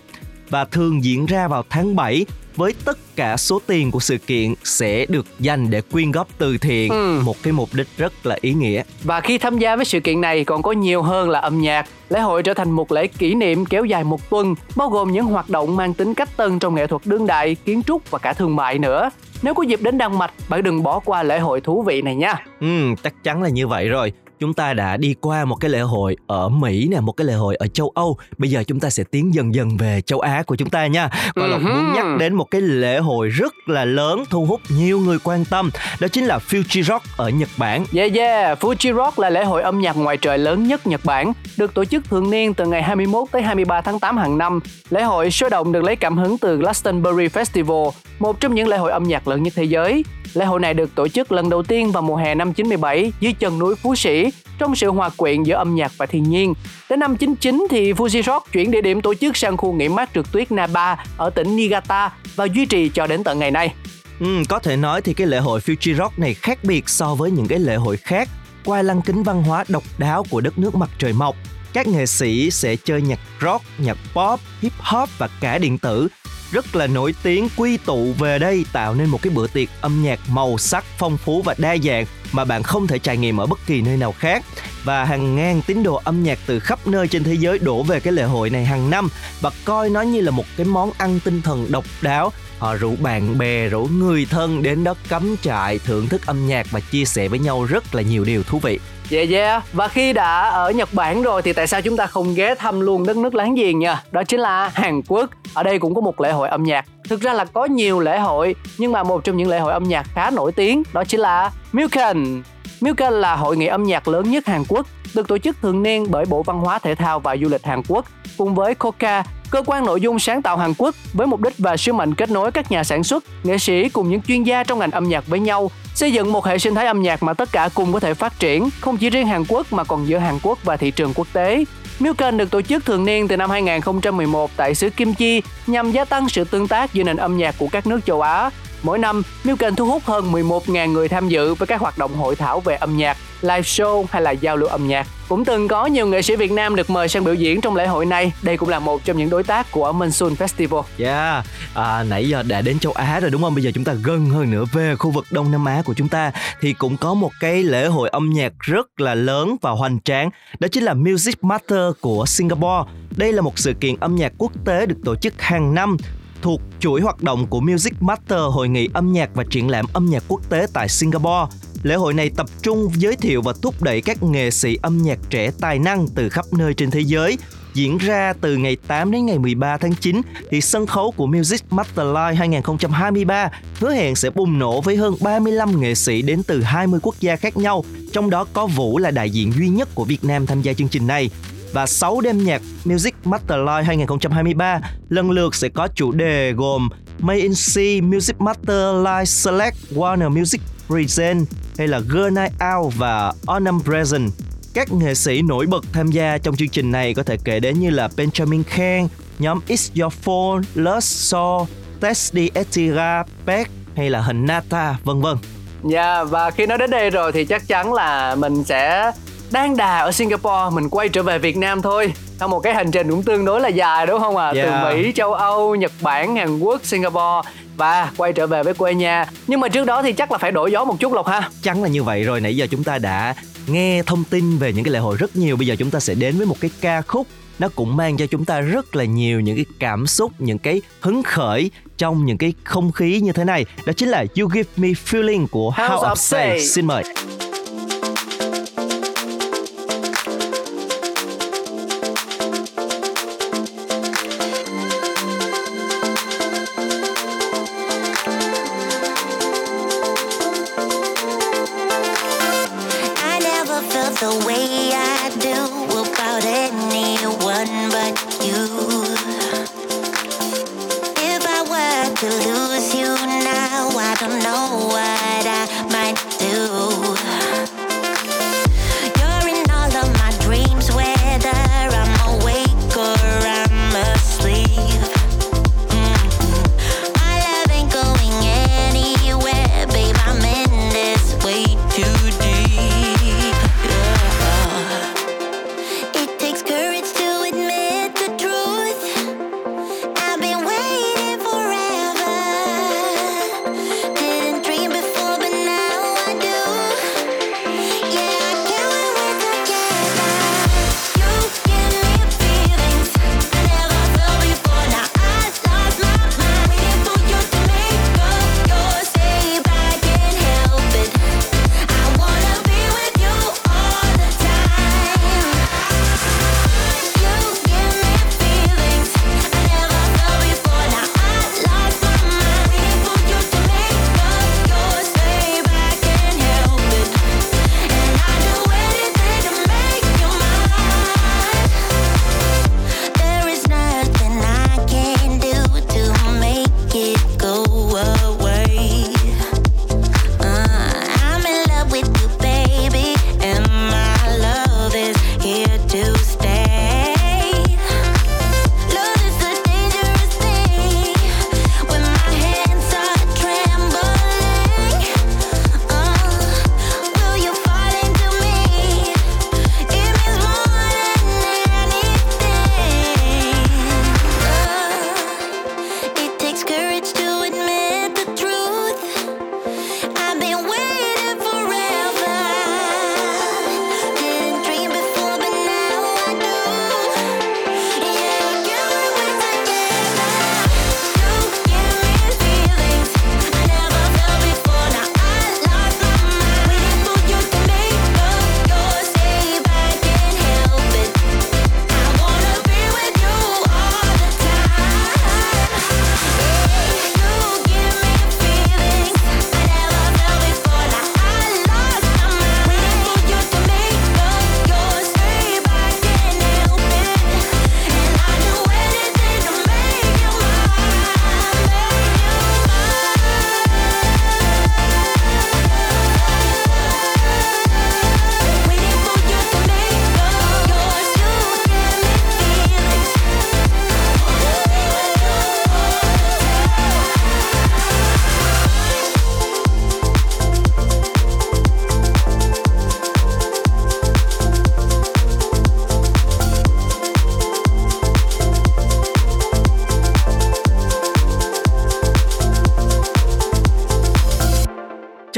và 0.49 0.65
thường 0.65 1.03
diễn 1.03 1.25
ra 1.25 1.47
vào 1.47 1.63
tháng 1.69 1.95
7 1.95 2.25
với 2.55 2.73
tất 2.85 2.97
cả 3.15 3.37
số 3.37 3.61
tiền 3.67 3.91
của 3.91 3.99
sự 3.99 4.17
kiện 4.17 4.53
sẽ 4.63 5.05
được 5.09 5.25
dành 5.39 5.69
để 5.69 5.81
quyên 5.81 6.11
góp 6.11 6.27
từ 6.37 6.57
thiện, 6.57 6.91
Ừ. 6.91 7.21
một 7.25 7.35
cái 7.43 7.53
mục 7.53 7.69
đích 7.73 7.87
rất 7.97 8.25
là 8.25 8.37
ý 8.41 8.53
nghĩa. 8.53 8.83
Và 9.03 9.21
khi 9.21 9.37
tham 9.37 9.57
gia 9.57 9.75
với 9.75 9.85
sự 9.85 9.99
kiện 9.99 10.21
này 10.21 10.43
còn 10.43 10.61
có 10.61 10.71
nhiều 10.71 11.01
hơn 11.01 11.29
là 11.29 11.39
âm 11.39 11.61
nhạc. 11.61 11.85
Lễ 12.09 12.19
hội 12.19 12.43
trở 12.43 12.53
thành 12.53 12.71
một 12.71 12.91
lễ 12.91 13.07
kỷ 13.07 13.33
niệm 13.35 13.65
kéo 13.65 13.85
dài 13.85 14.03
một 14.03 14.29
tuần, 14.29 14.55
bao 14.75 14.89
gồm 14.89 15.11
những 15.11 15.25
hoạt 15.25 15.49
động 15.49 15.75
mang 15.75 15.93
tính 15.93 16.13
cách 16.13 16.37
tân 16.37 16.59
trong 16.59 16.75
nghệ 16.75 16.87
thuật 16.87 17.01
đương 17.05 17.27
đại, 17.27 17.55
kiến 17.55 17.83
trúc 17.83 18.11
và 18.11 18.19
cả 18.19 18.33
thương 18.33 18.55
mại 18.55 18.79
nữa. 18.79 19.09
Nếu 19.41 19.53
có 19.53 19.63
dịp 19.63 19.81
đến 19.81 19.97
Đan 19.97 20.17
Mạch, 20.17 20.31
bạn 20.49 20.63
đừng 20.63 20.83
bỏ 20.83 20.99
qua 20.99 21.23
lễ 21.23 21.39
hội 21.39 21.61
thú 21.61 21.81
vị 21.83 22.01
này 22.01 22.15
nha. 22.15 22.45
Ừ, 22.61 22.67
chắc 23.03 23.13
chắn 23.23 23.41
là 23.43 23.49
như 23.49 23.67
vậy 23.67 23.87
rồi. 23.89 24.11
Chúng 24.39 24.53
ta 24.53 24.73
đã 24.73 24.97
đi 24.97 25.15
qua 25.21 25.45
một 25.45 25.55
cái 25.55 25.69
lễ 25.69 25.79
hội 25.79 26.17
ở 26.27 26.49
Mỹ 26.49 26.87
nè, 26.91 26.99
một 26.99 27.11
cái 27.11 27.27
lễ 27.27 27.33
hội 27.33 27.55
ở 27.55 27.67
châu 27.67 27.91
Âu. 27.95 28.17
Bây 28.37 28.49
giờ 28.49 28.63
chúng 28.67 28.79
ta 28.79 28.89
sẽ 28.89 29.03
tiến 29.03 29.33
dần 29.33 29.55
dần 29.55 29.77
về 29.77 30.01
châu 30.01 30.19
Á 30.19 30.43
của 30.47 30.55
chúng 30.55 30.69
ta 30.69 30.87
nha. 30.87 31.09
Và 31.35 31.47
Lộc 31.47 31.61
muốn 31.61 31.93
nhắc 31.93 32.05
đến 32.19 32.33
một 32.33 32.51
cái 32.51 32.61
lễ 32.61 32.97
hội 32.97 33.29
rất 33.29 33.53
là 33.65 33.85
lớn 33.85 34.23
thu 34.29 34.45
hút 34.45 34.61
nhiều 34.69 34.99
người 34.99 35.17
quan 35.23 35.45
tâm. 35.45 35.69
Đó 35.99 36.07
chính 36.07 36.25
là 36.25 36.39
Fuji 36.49 36.83
Rock 36.83 37.05
ở 37.17 37.29
Nhật 37.29 37.49
Bản. 37.57 37.85
Yeah 37.93 38.13
yeah, 38.13 38.59
Fuji 38.59 38.95
Rock 38.95 39.19
là 39.19 39.29
lễ 39.29 39.43
hội 39.43 39.61
âm 39.61 39.79
nhạc 39.79 39.97
ngoài 39.97 40.17
trời 40.17 40.37
lớn 40.37 40.67
nhất 40.67 40.87
Nhật 40.87 41.01
Bản, 41.03 41.33
được 41.57 41.73
tổ 41.73 41.85
chức 41.85 42.09
thường 42.09 42.29
niên 42.29 42.53
từ 42.53 42.65
ngày 42.65 42.83
21 42.83 43.27
tới 43.31 43.41
23 43.41 43.81
tháng 43.81 43.99
8 43.99 44.17
hàng 44.17 44.37
năm. 44.37 44.59
Lễ 44.89 45.03
hội 45.03 45.31
sôi 45.31 45.49
động 45.49 45.71
được 45.71 45.83
lấy 45.83 45.95
cảm 45.95 46.17
hứng 46.17 46.37
từ 46.37 46.57
Glastonbury 46.57 47.27
Festival, 47.27 47.91
một 48.19 48.39
trong 48.39 48.55
những 48.55 48.67
lễ 48.67 48.77
hội 48.77 48.91
âm 48.91 49.03
nhạc 49.03 49.27
lớn 49.27 49.43
nhất 49.43 49.53
thế 49.55 49.63
giới. 49.63 50.03
Lễ 50.33 50.45
hội 50.45 50.59
này 50.59 50.73
được 50.73 50.95
tổ 50.95 51.07
chức 51.07 51.31
lần 51.31 51.49
đầu 51.49 51.63
tiên 51.63 51.91
vào 51.91 52.03
mùa 52.03 52.15
hè 52.15 52.35
năm 52.35 52.53
97 52.53 53.11
dưới 53.19 53.33
chân 53.33 53.59
núi 53.59 53.75
Phú 53.75 53.95
Sĩ, 53.95 54.31
trong 54.57 54.75
sự 54.75 54.91
hòa 54.91 55.09
quyện 55.17 55.43
giữa 55.43 55.55
âm 55.55 55.75
nhạc 55.75 55.91
và 55.97 56.05
thiên 56.05 56.23
nhiên. 56.23 56.53
Đến 56.89 56.99
năm 56.99 57.17
99 57.17 57.67
thì 57.69 57.93
Fuji 57.93 58.21
Rock 58.21 58.51
chuyển 58.51 58.71
địa 58.71 58.81
điểm 58.81 59.01
tổ 59.01 59.13
chức 59.13 59.37
sang 59.37 59.57
khu 59.57 59.73
nghỉ 59.73 59.89
mát 59.89 60.09
trượt 60.15 60.25
tuyết 60.31 60.51
Naba 60.51 60.97
ở 61.17 61.29
tỉnh 61.29 61.55
Niigata 61.55 62.13
và 62.35 62.45
duy 62.45 62.65
trì 62.65 62.89
cho 62.89 63.07
đến 63.07 63.23
tận 63.23 63.39
ngày 63.39 63.51
nay. 63.51 63.73
Ừ, 64.19 64.43
có 64.49 64.59
thể 64.59 64.75
nói 64.75 65.01
thì 65.01 65.13
cái 65.13 65.27
lễ 65.27 65.39
hội 65.39 65.59
Fuji 65.59 65.95
Rock 65.95 66.19
này 66.19 66.33
khác 66.33 66.59
biệt 66.63 66.89
so 66.89 67.15
với 67.15 67.31
những 67.31 67.47
cái 67.47 67.59
lễ 67.59 67.75
hội 67.75 67.97
khác 67.97 68.29
qua 68.65 68.81
lăng 68.81 69.01
kính 69.01 69.23
văn 69.23 69.43
hóa 69.43 69.63
độc 69.67 69.83
đáo 69.97 70.25
của 70.29 70.41
đất 70.41 70.59
nước 70.59 70.75
mặt 70.75 70.89
trời 70.97 71.13
mọc. 71.13 71.35
Các 71.73 71.87
nghệ 71.87 72.05
sĩ 72.05 72.51
sẽ 72.51 72.75
chơi 72.75 73.01
nhạc 73.01 73.19
rock, 73.41 73.65
nhạc 73.77 73.97
pop, 74.13 74.39
hip 74.61 74.73
hop 74.79 75.09
và 75.17 75.29
cả 75.41 75.57
điện 75.57 75.77
tử 75.77 76.07
rất 76.55 76.75
là 76.75 76.87
nổi 76.87 77.15
tiếng, 77.23 77.47
quy 77.57 77.77
tụ 77.77 78.13
về 78.19 78.39
đây, 78.39 78.65
tạo 78.71 78.95
nên 78.95 79.07
một 79.07 79.21
cái 79.21 79.33
bữa 79.33 79.47
tiệc 79.47 79.69
âm 79.81 80.03
nhạc 80.03 80.19
màu 80.29 80.57
sắc 80.57 80.85
phong 80.97 81.17
phú 81.17 81.41
và 81.41 81.55
đa 81.57 81.77
dạng 81.83 82.05
mà 82.31 82.45
bạn 82.45 82.63
không 82.63 82.87
thể 82.87 82.99
trải 82.99 83.17
nghiệm 83.17 83.37
ở 83.37 83.45
bất 83.45 83.59
kỳ 83.67 83.81
nơi 83.81 83.97
nào 83.97 84.11
khác. 84.11 84.45
và 84.83 85.05
hàng 85.05 85.35
ngàn 85.35 85.61
tín 85.67 85.83
đồ 85.83 86.01
âm 86.03 86.23
nhạc 86.23 86.39
từ 86.45 86.59
khắp 86.59 86.87
nơi 86.87 87.07
trên 87.07 87.23
thế 87.23 87.33
giới 87.33 87.59
đổ 87.59 87.83
về 87.83 87.99
cái 87.99 88.13
lễ 88.13 88.23
hội 88.23 88.49
này 88.49 88.65
hàng 88.65 88.89
năm 88.89 89.09
và 89.41 89.51
coi 89.65 89.89
nó 89.89 90.01
như 90.01 90.21
là 90.21 90.31
một 90.31 90.45
cái 90.57 90.65
món 90.65 90.91
ăn 90.97 91.19
tinh 91.23 91.41
thần 91.41 91.71
độc 91.71 91.85
đáo 92.01 92.31
họ 92.59 92.75
rủ 92.75 92.95
bạn 92.95 93.37
bè, 93.37 93.69
rủ 93.69 93.85
người 93.85 94.27
thân 94.29 94.63
đến 94.63 94.83
đó 94.83 94.93
cắm 95.09 95.35
trại, 95.41 95.79
thưởng 95.79 96.07
thức 96.07 96.25
âm 96.25 96.47
nhạc 96.47 96.71
và 96.71 96.79
chia 96.79 97.05
sẻ 97.05 97.27
với 97.27 97.39
nhau 97.39 97.63
rất 97.63 97.95
là 97.95 98.01
nhiều 98.01 98.23
điều 98.23 98.43
thú 98.43 98.59
vị 98.59 98.79
Yeah 99.11 99.29
yeah. 99.29 99.63
Và 99.73 99.87
khi 99.87 100.13
đã 100.13 100.49
ở 100.49 100.71
Nhật 100.71 100.93
Bản 100.93 101.21
rồi 101.21 101.41
thì 101.41 101.53
tại 101.53 101.67
sao 101.67 101.81
chúng 101.81 101.97
ta 101.97 102.05
không 102.05 102.35
ghé 102.35 102.55
thăm 102.55 102.81
luôn 102.81 103.05
đất 103.05 103.17
nước 103.17 103.35
láng 103.35 103.55
giềng 103.55 103.79
nha 103.79 104.03
Đó 104.11 104.23
chính 104.23 104.39
là 104.39 104.71
Hàn 104.73 105.01
Quốc. 105.07 105.29
Ở 105.53 105.63
đây 105.63 105.79
cũng 105.79 105.95
có 105.95 106.01
một 106.01 106.21
lễ 106.21 106.31
hội 106.31 106.49
âm 106.49 106.63
nhạc. 106.63 106.85
Thực 107.09 107.21
ra 107.21 107.33
là 107.33 107.45
có 107.45 107.65
nhiều 107.65 107.99
lễ 107.99 108.19
hội 108.19 108.55
Nhưng 108.77 108.91
mà 108.91 109.03
một 109.03 109.23
trong 109.23 109.37
những 109.37 109.49
lễ 109.49 109.59
hội 109.59 109.73
âm 109.73 109.83
nhạc 109.83 110.07
khá 110.13 110.29
nổi 110.29 110.51
tiếng 110.51 110.83
Đó 110.93 111.03
chính 111.03 111.19
là 111.19 111.51
Milken. 111.73 112.43
Milken 112.81 113.13
là 113.13 113.35
hội 113.35 113.57
nghị 113.57 113.67
âm 113.67 113.83
nhạc 113.83 114.07
lớn 114.07 114.31
nhất 114.31 114.45
Hàn 114.47 114.63
Quốc 114.67 114.87
được 115.13 115.27
tổ 115.27 115.37
chức 115.37 115.57
thường 115.61 115.83
niên 115.83 116.05
bởi 116.09 116.25
Bộ 116.25 116.43
Văn 116.43 116.59
hóa 116.59 116.79
Thể 116.79 116.95
thao 116.95 117.19
và 117.19 117.37
Du 117.37 117.49
lịch 117.49 117.65
Hàn 117.65 117.81
Quốc. 117.87 118.05
Cùng 118.37 118.55
với 118.55 118.75
Coca, 118.75 119.23
cơ 119.51 119.63
quan 119.65 119.85
nội 119.85 120.01
dung 120.01 120.19
sáng 120.19 120.41
tạo 120.41 120.57
Hàn 120.57 120.73
Quốc 120.77 120.95
với 121.13 121.27
mục 121.27 121.41
đích 121.41 121.53
và 121.57 121.77
sứ 121.77 121.93
mệnh 121.93 122.15
kết 122.15 122.29
nối 122.29 122.51
các 122.51 122.71
nhà 122.71 122.83
sản 122.83 123.03
xuất, 123.03 123.23
nghệ 123.43 123.57
sĩ 123.57 123.89
cùng 123.89 124.09
những 124.09 124.21
chuyên 124.21 124.43
gia 124.43 124.63
trong 124.63 124.79
ngành 124.79 124.91
âm 124.91 125.09
nhạc 125.09 125.27
với 125.27 125.39
nhau, 125.39 125.71
xây 125.95 126.11
dựng 126.11 126.31
một 126.31 126.45
hệ 126.45 126.57
sinh 126.57 126.75
thái 126.75 126.85
âm 126.85 127.01
nhạc 127.01 127.23
mà 127.23 127.33
tất 127.33 127.51
cả 127.51 127.69
cùng 127.73 127.93
có 127.93 127.99
thể 127.99 128.13
phát 128.13 128.39
triển, 128.39 128.69
không 128.81 128.97
chỉ 128.97 129.09
riêng 129.09 129.27
Hàn 129.27 129.43
Quốc 129.47 129.73
mà 129.73 129.83
còn 129.83 130.07
giữa 130.07 130.17
Hàn 130.17 130.39
Quốc 130.43 130.59
và 130.63 130.77
thị 130.77 130.91
trường 130.91 131.13
quốc 131.15 131.27
tế. 131.33 131.65
Milken 131.99 132.37
được 132.37 132.51
tổ 132.51 132.61
chức 132.61 132.85
thường 132.85 133.05
niên 133.05 133.27
từ 133.27 133.37
năm 133.37 133.49
2011 133.49 134.51
tại 134.57 134.75
xứ 134.75 134.89
Kim 134.89 135.13
Chi 135.13 135.41
nhằm 135.67 135.91
gia 135.91 136.05
tăng 136.05 136.29
sự 136.29 136.43
tương 136.43 136.67
tác 136.67 136.93
giữa 136.93 137.03
nền 137.03 137.17
âm 137.17 137.37
nhạc 137.37 137.55
của 137.57 137.67
các 137.71 137.87
nước 137.87 137.99
châu 138.05 138.21
Á. 138.21 138.49
Mỗi 138.83 138.97
năm, 138.97 139.21
Milken 139.43 139.75
thu 139.75 139.85
hút 139.85 140.03
hơn 140.05 140.31
11.000 140.31 140.91
người 140.91 141.07
tham 141.07 141.29
dự 141.29 141.53
với 141.53 141.67
các 141.67 141.81
hoạt 141.81 141.97
động 141.97 142.13
hội 142.15 142.35
thảo 142.35 142.59
về 142.59 142.75
âm 142.75 142.97
nhạc, 142.97 143.17
live 143.41 143.61
show 143.61 144.05
hay 144.11 144.21
là 144.21 144.31
giao 144.31 144.57
lưu 144.57 144.69
âm 144.69 144.87
nhạc. 144.87 145.07
Cũng 145.27 145.45
từng 145.45 145.67
có 145.67 145.85
nhiều 145.85 146.07
nghệ 146.07 146.21
sĩ 146.21 146.35
Việt 146.35 146.51
Nam 146.51 146.75
được 146.75 146.89
mời 146.89 147.07
sang 147.07 147.23
biểu 147.23 147.33
diễn 147.33 147.61
trong 147.61 147.75
lễ 147.75 147.87
hội 147.87 148.05
này. 148.05 148.31
Đây 148.41 148.57
cũng 148.57 148.69
là 148.69 148.79
một 148.79 149.05
trong 149.05 149.17
những 149.17 149.29
đối 149.29 149.43
tác 149.43 149.71
của 149.71 149.91
Monsoon 149.91 150.33
Festival. 150.33 150.83
Yeah, 150.97 151.45
à, 151.73 152.03
nãy 152.03 152.29
giờ 152.29 152.43
đã 152.43 152.61
đến 152.61 152.79
châu 152.79 152.91
Á 152.91 153.19
rồi 153.19 153.31
đúng 153.31 153.41
không? 153.41 153.55
Bây 153.55 153.63
giờ 153.63 153.71
chúng 153.75 153.83
ta 153.83 153.93
gần 153.93 154.29
hơn 154.29 154.51
nữa 154.51 154.63
về 154.73 154.95
khu 154.95 155.11
vực 155.11 155.25
Đông 155.31 155.51
Nam 155.51 155.65
Á 155.65 155.81
của 155.85 155.93
chúng 155.93 156.07
ta 156.07 156.31
thì 156.61 156.73
cũng 156.73 156.97
có 156.97 157.13
một 157.13 157.31
cái 157.39 157.63
lễ 157.63 157.87
hội 157.87 158.09
âm 158.09 158.29
nhạc 158.33 158.53
rất 158.59 158.99
là 158.99 159.15
lớn 159.15 159.55
và 159.61 159.71
hoành 159.71 159.99
tráng. 160.05 160.29
Đó 160.59 160.67
chính 160.71 160.83
là 160.83 160.93
Music 160.93 161.43
Matter 161.43 161.91
của 162.01 162.25
Singapore. 162.27 162.91
Đây 163.17 163.33
là 163.33 163.41
một 163.41 163.59
sự 163.59 163.73
kiện 163.79 163.95
âm 163.99 164.15
nhạc 164.15 164.33
quốc 164.37 164.51
tế 164.65 164.85
được 164.85 164.97
tổ 165.05 165.15
chức 165.15 165.41
hàng 165.41 165.73
năm 165.73 165.97
thuộc 166.41 166.61
chuỗi 166.79 167.01
hoạt 167.01 167.23
động 167.23 167.47
của 167.47 167.59
Music 167.59 168.01
Master 168.01 168.39
hội 168.51 168.69
nghị 168.69 168.89
âm 168.93 169.13
nhạc 169.13 169.29
và 169.33 169.43
triển 169.49 169.69
lãm 169.69 169.85
âm 169.93 170.05
nhạc 170.05 170.23
quốc 170.27 170.49
tế 170.49 170.67
tại 170.73 170.89
Singapore. 170.89 171.55
Lễ 171.83 171.95
hội 171.95 172.13
này 172.13 172.29
tập 172.29 172.47
trung 172.61 172.89
giới 172.97 173.15
thiệu 173.15 173.41
và 173.41 173.53
thúc 173.61 173.81
đẩy 173.81 174.01
các 174.01 174.23
nghệ 174.23 174.51
sĩ 174.51 174.77
âm 174.81 174.97
nhạc 174.97 175.19
trẻ 175.29 175.51
tài 175.61 175.79
năng 175.79 176.07
từ 176.07 176.29
khắp 176.29 176.45
nơi 176.57 176.73
trên 176.73 176.91
thế 176.91 176.99
giới. 176.99 177.37
Diễn 177.73 177.97
ra 177.97 178.33
từ 178.41 178.57
ngày 178.57 178.77
8 178.87 179.11
đến 179.11 179.25
ngày 179.25 179.37
13 179.37 179.77
tháng 179.77 179.93
9 179.93 180.21
thì 180.49 180.61
sân 180.61 180.85
khấu 180.85 181.11
của 181.11 181.27
Music 181.27 181.73
Master 181.73 182.05
Live 182.05 182.35
2023 182.35 183.49
hứa 183.79 183.93
hẹn 183.93 184.15
sẽ 184.15 184.29
bùng 184.29 184.59
nổ 184.59 184.81
với 184.81 184.95
hơn 184.95 185.15
35 185.21 185.79
nghệ 185.81 185.95
sĩ 185.95 186.21
đến 186.21 186.43
từ 186.43 186.61
20 186.61 186.99
quốc 187.03 187.15
gia 187.19 187.35
khác 187.35 187.57
nhau, 187.57 187.83
trong 188.13 188.29
đó 188.29 188.45
có 188.53 188.67
Vũ 188.67 188.97
là 188.97 189.11
đại 189.11 189.29
diện 189.29 189.51
duy 189.51 189.69
nhất 189.69 189.89
của 189.95 190.03
Việt 190.03 190.23
Nam 190.23 190.45
tham 190.45 190.61
gia 190.61 190.73
chương 190.73 190.87
trình 190.87 191.07
này 191.07 191.29
và 191.75 191.85
6 191.85 192.21
đêm 192.21 192.43
nhạc 192.43 192.61
Music 192.85 193.15
Master 193.23 193.59
Live 193.59 193.83
2023 193.83 194.79
lần 195.09 195.31
lượt 195.31 195.55
sẽ 195.55 195.69
có 195.69 195.87
chủ 195.95 196.11
đề 196.11 196.51
gồm 196.51 196.89
Made 197.19 197.39
in 197.39 197.51
C 197.51 198.03
Music 198.03 198.41
Master 198.41 198.95
Live 198.95 199.25
Select 199.25 199.75
Warner 199.95 200.29
Music 200.29 200.61
Present 200.87 201.47
hay 201.77 201.87
là 201.87 201.99
Girl 201.99 202.29
Night 202.29 202.53
Out 202.75 202.93
và 202.97 203.33
Autumn 203.47 203.81
Present. 203.83 204.31
Các 204.73 204.91
nghệ 204.91 205.15
sĩ 205.15 205.41
nổi 205.41 205.65
bật 205.65 205.85
tham 205.93 206.11
gia 206.11 206.37
trong 206.37 206.55
chương 206.55 206.69
trình 206.69 206.91
này 206.91 207.13
có 207.13 207.23
thể 207.23 207.37
kể 207.43 207.59
đến 207.59 207.79
như 207.79 207.89
là 207.89 208.09
Benjamin 208.17 208.63
Khan, 208.67 209.07
nhóm 209.39 209.59
It's 209.67 210.01
Your 210.01 210.13
Phone, 210.13 210.61
Lust 210.75 211.31
Soul 211.31 211.67
Testy 211.99 212.49
Etira, 212.53 213.23
Beck 213.45 213.71
hay 213.95 214.09
là 214.09 214.21
hình 214.21 214.45
Nata, 214.45 214.97
vân 215.03 215.21
vân. 215.21 215.37
Dạ 215.83 216.15
yeah, 216.15 216.29
và 216.29 216.51
khi 216.51 216.65
nói 216.65 216.77
đến 216.77 216.89
đây 216.89 217.09
rồi 217.09 217.31
thì 217.31 217.45
chắc 217.45 217.67
chắn 217.67 217.93
là 217.93 218.35
mình 218.35 218.63
sẽ 218.63 219.11
đang 219.51 219.77
đà 219.77 219.99
ở 219.99 220.11
Singapore 220.11 220.75
mình 220.75 220.89
quay 220.89 221.09
trở 221.09 221.23
về 221.23 221.39
Việt 221.39 221.57
Nam 221.57 221.81
thôi. 221.81 222.13
Sau 222.39 222.47
một 222.47 222.59
cái 222.59 222.73
hành 222.73 222.91
trình 222.91 223.09
cũng 223.09 223.23
tương 223.23 223.45
đối 223.45 223.61
là 223.61 223.67
dài 223.67 224.05
đúng 224.07 224.19
không 224.19 224.37
ạ? 224.37 224.45
À? 224.45 224.51
yeah. 224.55 224.67
từ 224.67 224.89
Mỹ 224.89 225.11
châu 225.15 225.33
Âu 225.33 225.75
Nhật 225.75 225.91
Bản 226.01 226.35
Hàn 226.35 226.59
Quốc 226.59 226.85
Singapore 226.85 227.49
và 227.77 228.11
quay 228.17 228.33
trở 228.33 228.47
về 228.47 228.63
với 228.63 228.73
quê 228.73 228.93
nhà. 228.93 229.25
Nhưng 229.47 229.59
mà 229.59 229.67
trước 229.67 229.85
đó 229.85 230.01
thì 230.01 230.13
chắc 230.13 230.31
là 230.31 230.37
phải 230.37 230.51
đổi 230.51 230.71
gió 230.71 230.85
một 230.85 230.99
chút 230.99 231.13
lộc 231.13 231.27
ha. 231.27 231.49
Chắn 231.63 231.83
là 231.83 231.89
như 231.89 232.03
vậy 232.03 232.23
rồi 232.23 232.41
nãy 232.41 232.55
giờ 232.55 232.67
chúng 232.71 232.83
ta 232.83 232.97
đã 232.97 233.35
nghe 233.67 234.03
thông 234.03 234.23
tin 234.23 234.57
về 234.57 234.73
những 234.73 234.83
cái 234.83 234.93
lễ 234.93 234.99
hội 234.99 235.17
rất 235.17 235.35
nhiều. 235.35 235.57
Bây 235.57 235.67
giờ 235.67 235.75
chúng 235.79 235.91
ta 235.91 235.99
sẽ 235.99 236.13
đến 236.13 236.37
với 236.37 236.45
một 236.45 236.55
cái 236.59 236.71
ca 236.81 237.01
khúc. 237.01 237.27
Nó 237.59 237.69
cũng 237.75 237.97
mang 237.97 238.17
cho 238.17 238.25
chúng 238.25 238.45
ta 238.45 238.59
rất 238.59 238.95
là 238.95 239.03
nhiều 239.03 239.39
những 239.39 239.55
cái 239.55 239.65
cảm 239.79 240.07
xúc 240.07 240.31
những 240.39 240.57
cái 240.57 240.81
hứng 240.99 241.23
khởi 241.23 241.71
trong 241.97 242.25
những 242.25 242.37
cái 242.37 242.53
không 242.63 242.91
khí 242.91 243.19
như 243.19 243.31
thế 243.31 243.43
này. 243.43 243.65
Đó 243.85 243.93
chính 243.93 244.09
là 244.09 244.25
You 244.39 244.49
Give 244.53 244.69
Me 244.77 244.89
Feeling 244.89 245.47
của 245.47 245.69
House, 245.69 245.89
House 245.89 246.07
of 246.07 246.15
Say 246.15 246.67
xin 246.67 246.85
mời 246.85 247.03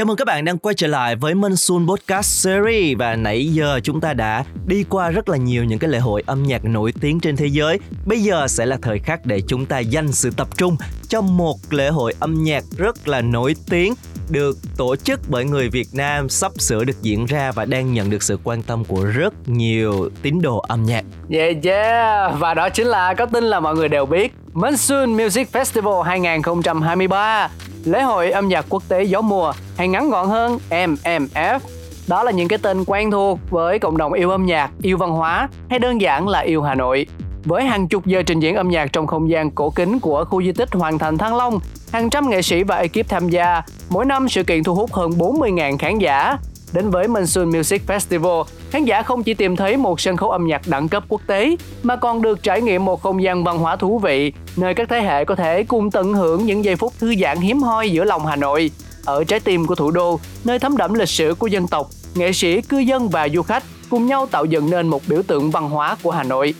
cảm 0.08 0.12
ơn 0.12 0.16
các 0.16 0.24
bạn 0.24 0.44
đang 0.44 0.58
quay 0.58 0.74
trở 0.74 0.86
lại 0.86 1.16
với 1.16 1.34
Monsoon 1.34 1.86
Podcast 1.88 2.26
Series 2.26 2.98
và 2.98 3.16
nãy 3.16 3.46
giờ 3.46 3.80
chúng 3.82 4.00
ta 4.00 4.14
đã 4.14 4.44
đi 4.66 4.84
qua 4.88 5.10
rất 5.10 5.28
là 5.28 5.36
nhiều 5.36 5.64
những 5.64 5.78
cái 5.78 5.90
lễ 5.90 5.98
hội 5.98 6.22
âm 6.26 6.42
nhạc 6.42 6.64
nổi 6.64 6.92
tiếng 7.00 7.20
trên 7.20 7.36
thế 7.36 7.46
giới. 7.46 7.78
Bây 8.06 8.22
giờ 8.22 8.48
sẽ 8.48 8.66
là 8.66 8.78
thời 8.82 8.98
khắc 8.98 9.26
để 9.26 9.40
chúng 9.48 9.66
ta 9.66 9.78
dành 9.78 10.12
sự 10.12 10.30
tập 10.36 10.48
trung 10.56 10.76
cho 11.08 11.20
một 11.20 11.56
lễ 11.70 11.88
hội 11.88 12.14
âm 12.20 12.44
nhạc 12.44 12.64
rất 12.76 13.08
là 13.08 13.20
nổi 13.20 13.54
tiếng, 13.70 13.94
được 14.30 14.56
tổ 14.76 14.96
chức 14.96 15.20
bởi 15.28 15.44
người 15.44 15.68
Việt 15.68 15.88
Nam 15.92 16.28
sắp 16.28 16.52
sửa 16.58 16.84
được 16.84 17.02
diễn 17.02 17.26
ra 17.26 17.52
và 17.52 17.64
đang 17.64 17.94
nhận 17.94 18.10
được 18.10 18.22
sự 18.22 18.38
quan 18.44 18.62
tâm 18.62 18.84
của 18.84 19.04
rất 19.04 19.34
nhiều 19.46 20.08
tín 20.22 20.38
đồ 20.42 20.58
âm 20.58 20.84
nhạc. 20.84 21.04
Yeah 21.30 21.64
yeah 21.64 22.32
Và 22.38 22.54
đó 22.54 22.68
chính 22.68 22.86
là, 22.86 23.14
có 23.14 23.26
tin 23.26 23.44
là 23.44 23.60
mọi 23.60 23.74
người 23.74 23.88
đều 23.88 24.06
biết, 24.06 24.32
Monsoon 24.52 25.16
Music 25.16 25.48
Festival 25.52 26.02
2023 26.02 27.48
Lễ 27.84 28.02
hội 28.02 28.30
âm 28.30 28.48
nhạc 28.48 28.66
quốc 28.68 28.82
tế 28.88 29.02
gió 29.02 29.20
mùa 29.20 29.52
hay 29.78 29.88
ngắn 29.88 30.10
gọn 30.10 30.28
hơn 30.28 30.58
MMF 30.70 31.60
đó 32.08 32.22
là 32.22 32.30
những 32.30 32.48
cái 32.48 32.58
tên 32.62 32.84
quen 32.86 33.10
thuộc 33.10 33.38
với 33.50 33.78
cộng 33.78 33.96
đồng 33.96 34.12
yêu 34.12 34.30
âm 34.30 34.46
nhạc, 34.46 34.70
yêu 34.82 34.96
văn 34.96 35.10
hóa 35.10 35.48
hay 35.70 35.78
đơn 35.78 36.00
giản 36.00 36.28
là 36.28 36.40
yêu 36.40 36.62
Hà 36.62 36.74
Nội. 36.74 37.06
Với 37.44 37.64
hàng 37.64 37.88
chục 37.88 38.06
giờ 38.06 38.22
trình 38.22 38.40
diễn 38.40 38.54
âm 38.56 38.68
nhạc 38.68 38.92
trong 38.92 39.06
không 39.06 39.30
gian 39.30 39.50
cổ 39.50 39.70
kính 39.70 40.00
của 40.00 40.24
khu 40.24 40.42
di 40.42 40.52
tích 40.52 40.68
Hoàng 40.72 40.98
Thành 40.98 41.18
Thăng 41.18 41.36
Long, 41.36 41.60
hàng 41.92 42.10
trăm 42.10 42.30
nghệ 42.30 42.42
sĩ 42.42 42.62
và 42.62 42.76
ekip 42.76 43.08
tham 43.08 43.28
gia, 43.28 43.62
mỗi 43.88 44.04
năm 44.04 44.28
sự 44.28 44.42
kiện 44.42 44.64
thu 44.64 44.74
hút 44.74 44.92
hơn 44.92 45.10
40.000 45.10 45.78
khán 45.78 45.98
giả. 45.98 46.36
Đến 46.72 46.90
với 46.90 47.08
Monsoon 47.08 47.50
Music 47.50 47.82
Festival, 47.86 48.44
khán 48.70 48.84
giả 48.84 49.02
không 49.02 49.22
chỉ 49.22 49.34
tìm 49.34 49.56
thấy 49.56 49.76
một 49.76 50.00
sân 50.00 50.16
khấu 50.16 50.30
âm 50.30 50.46
nhạc 50.46 50.62
đẳng 50.66 50.88
cấp 50.88 51.04
quốc 51.08 51.20
tế, 51.26 51.56
mà 51.82 51.96
còn 51.96 52.22
được 52.22 52.42
trải 52.42 52.60
nghiệm 52.60 52.84
một 52.84 53.02
không 53.02 53.22
gian 53.22 53.44
văn 53.44 53.58
hóa 53.58 53.76
thú 53.76 53.98
vị, 53.98 54.32
nơi 54.56 54.74
các 54.74 54.88
thế 54.88 55.00
hệ 55.00 55.24
có 55.24 55.34
thể 55.34 55.62
cùng 55.62 55.90
tận 55.90 56.14
hưởng 56.14 56.46
những 56.46 56.64
giây 56.64 56.76
phút 56.76 56.92
thư 56.98 57.14
giãn 57.16 57.38
hiếm 57.38 57.62
hoi 57.62 57.90
giữa 57.90 58.04
lòng 58.04 58.26
Hà 58.26 58.36
Nội. 58.36 58.70
Ở 59.08 59.24
trái 59.24 59.40
tim 59.40 59.66
của 59.66 59.74
thủ 59.74 59.90
đô, 59.90 60.20
nơi 60.44 60.58
thấm 60.58 60.76
đẫm 60.76 60.94
lịch 60.94 61.08
sử 61.08 61.34
của 61.38 61.46
dân 61.46 61.68
tộc, 61.68 61.90
nghệ 62.14 62.32
sĩ, 62.32 62.60
cư 62.60 62.78
dân 62.78 63.08
và 63.08 63.28
du 63.34 63.42
khách 63.42 63.64
cùng 63.90 64.06
nhau 64.06 64.26
tạo 64.30 64.44
dựng 64.44 64.70
nên 64.70 64.88
một 64.88 65.02
biểu 65.06 65.22
tượng 65.22 65.50
văn 65.50 65.70
hóa 65.70 65.96
của 66.02 66.10
Hà 66.10 66.22
Nội. 66.22 66.54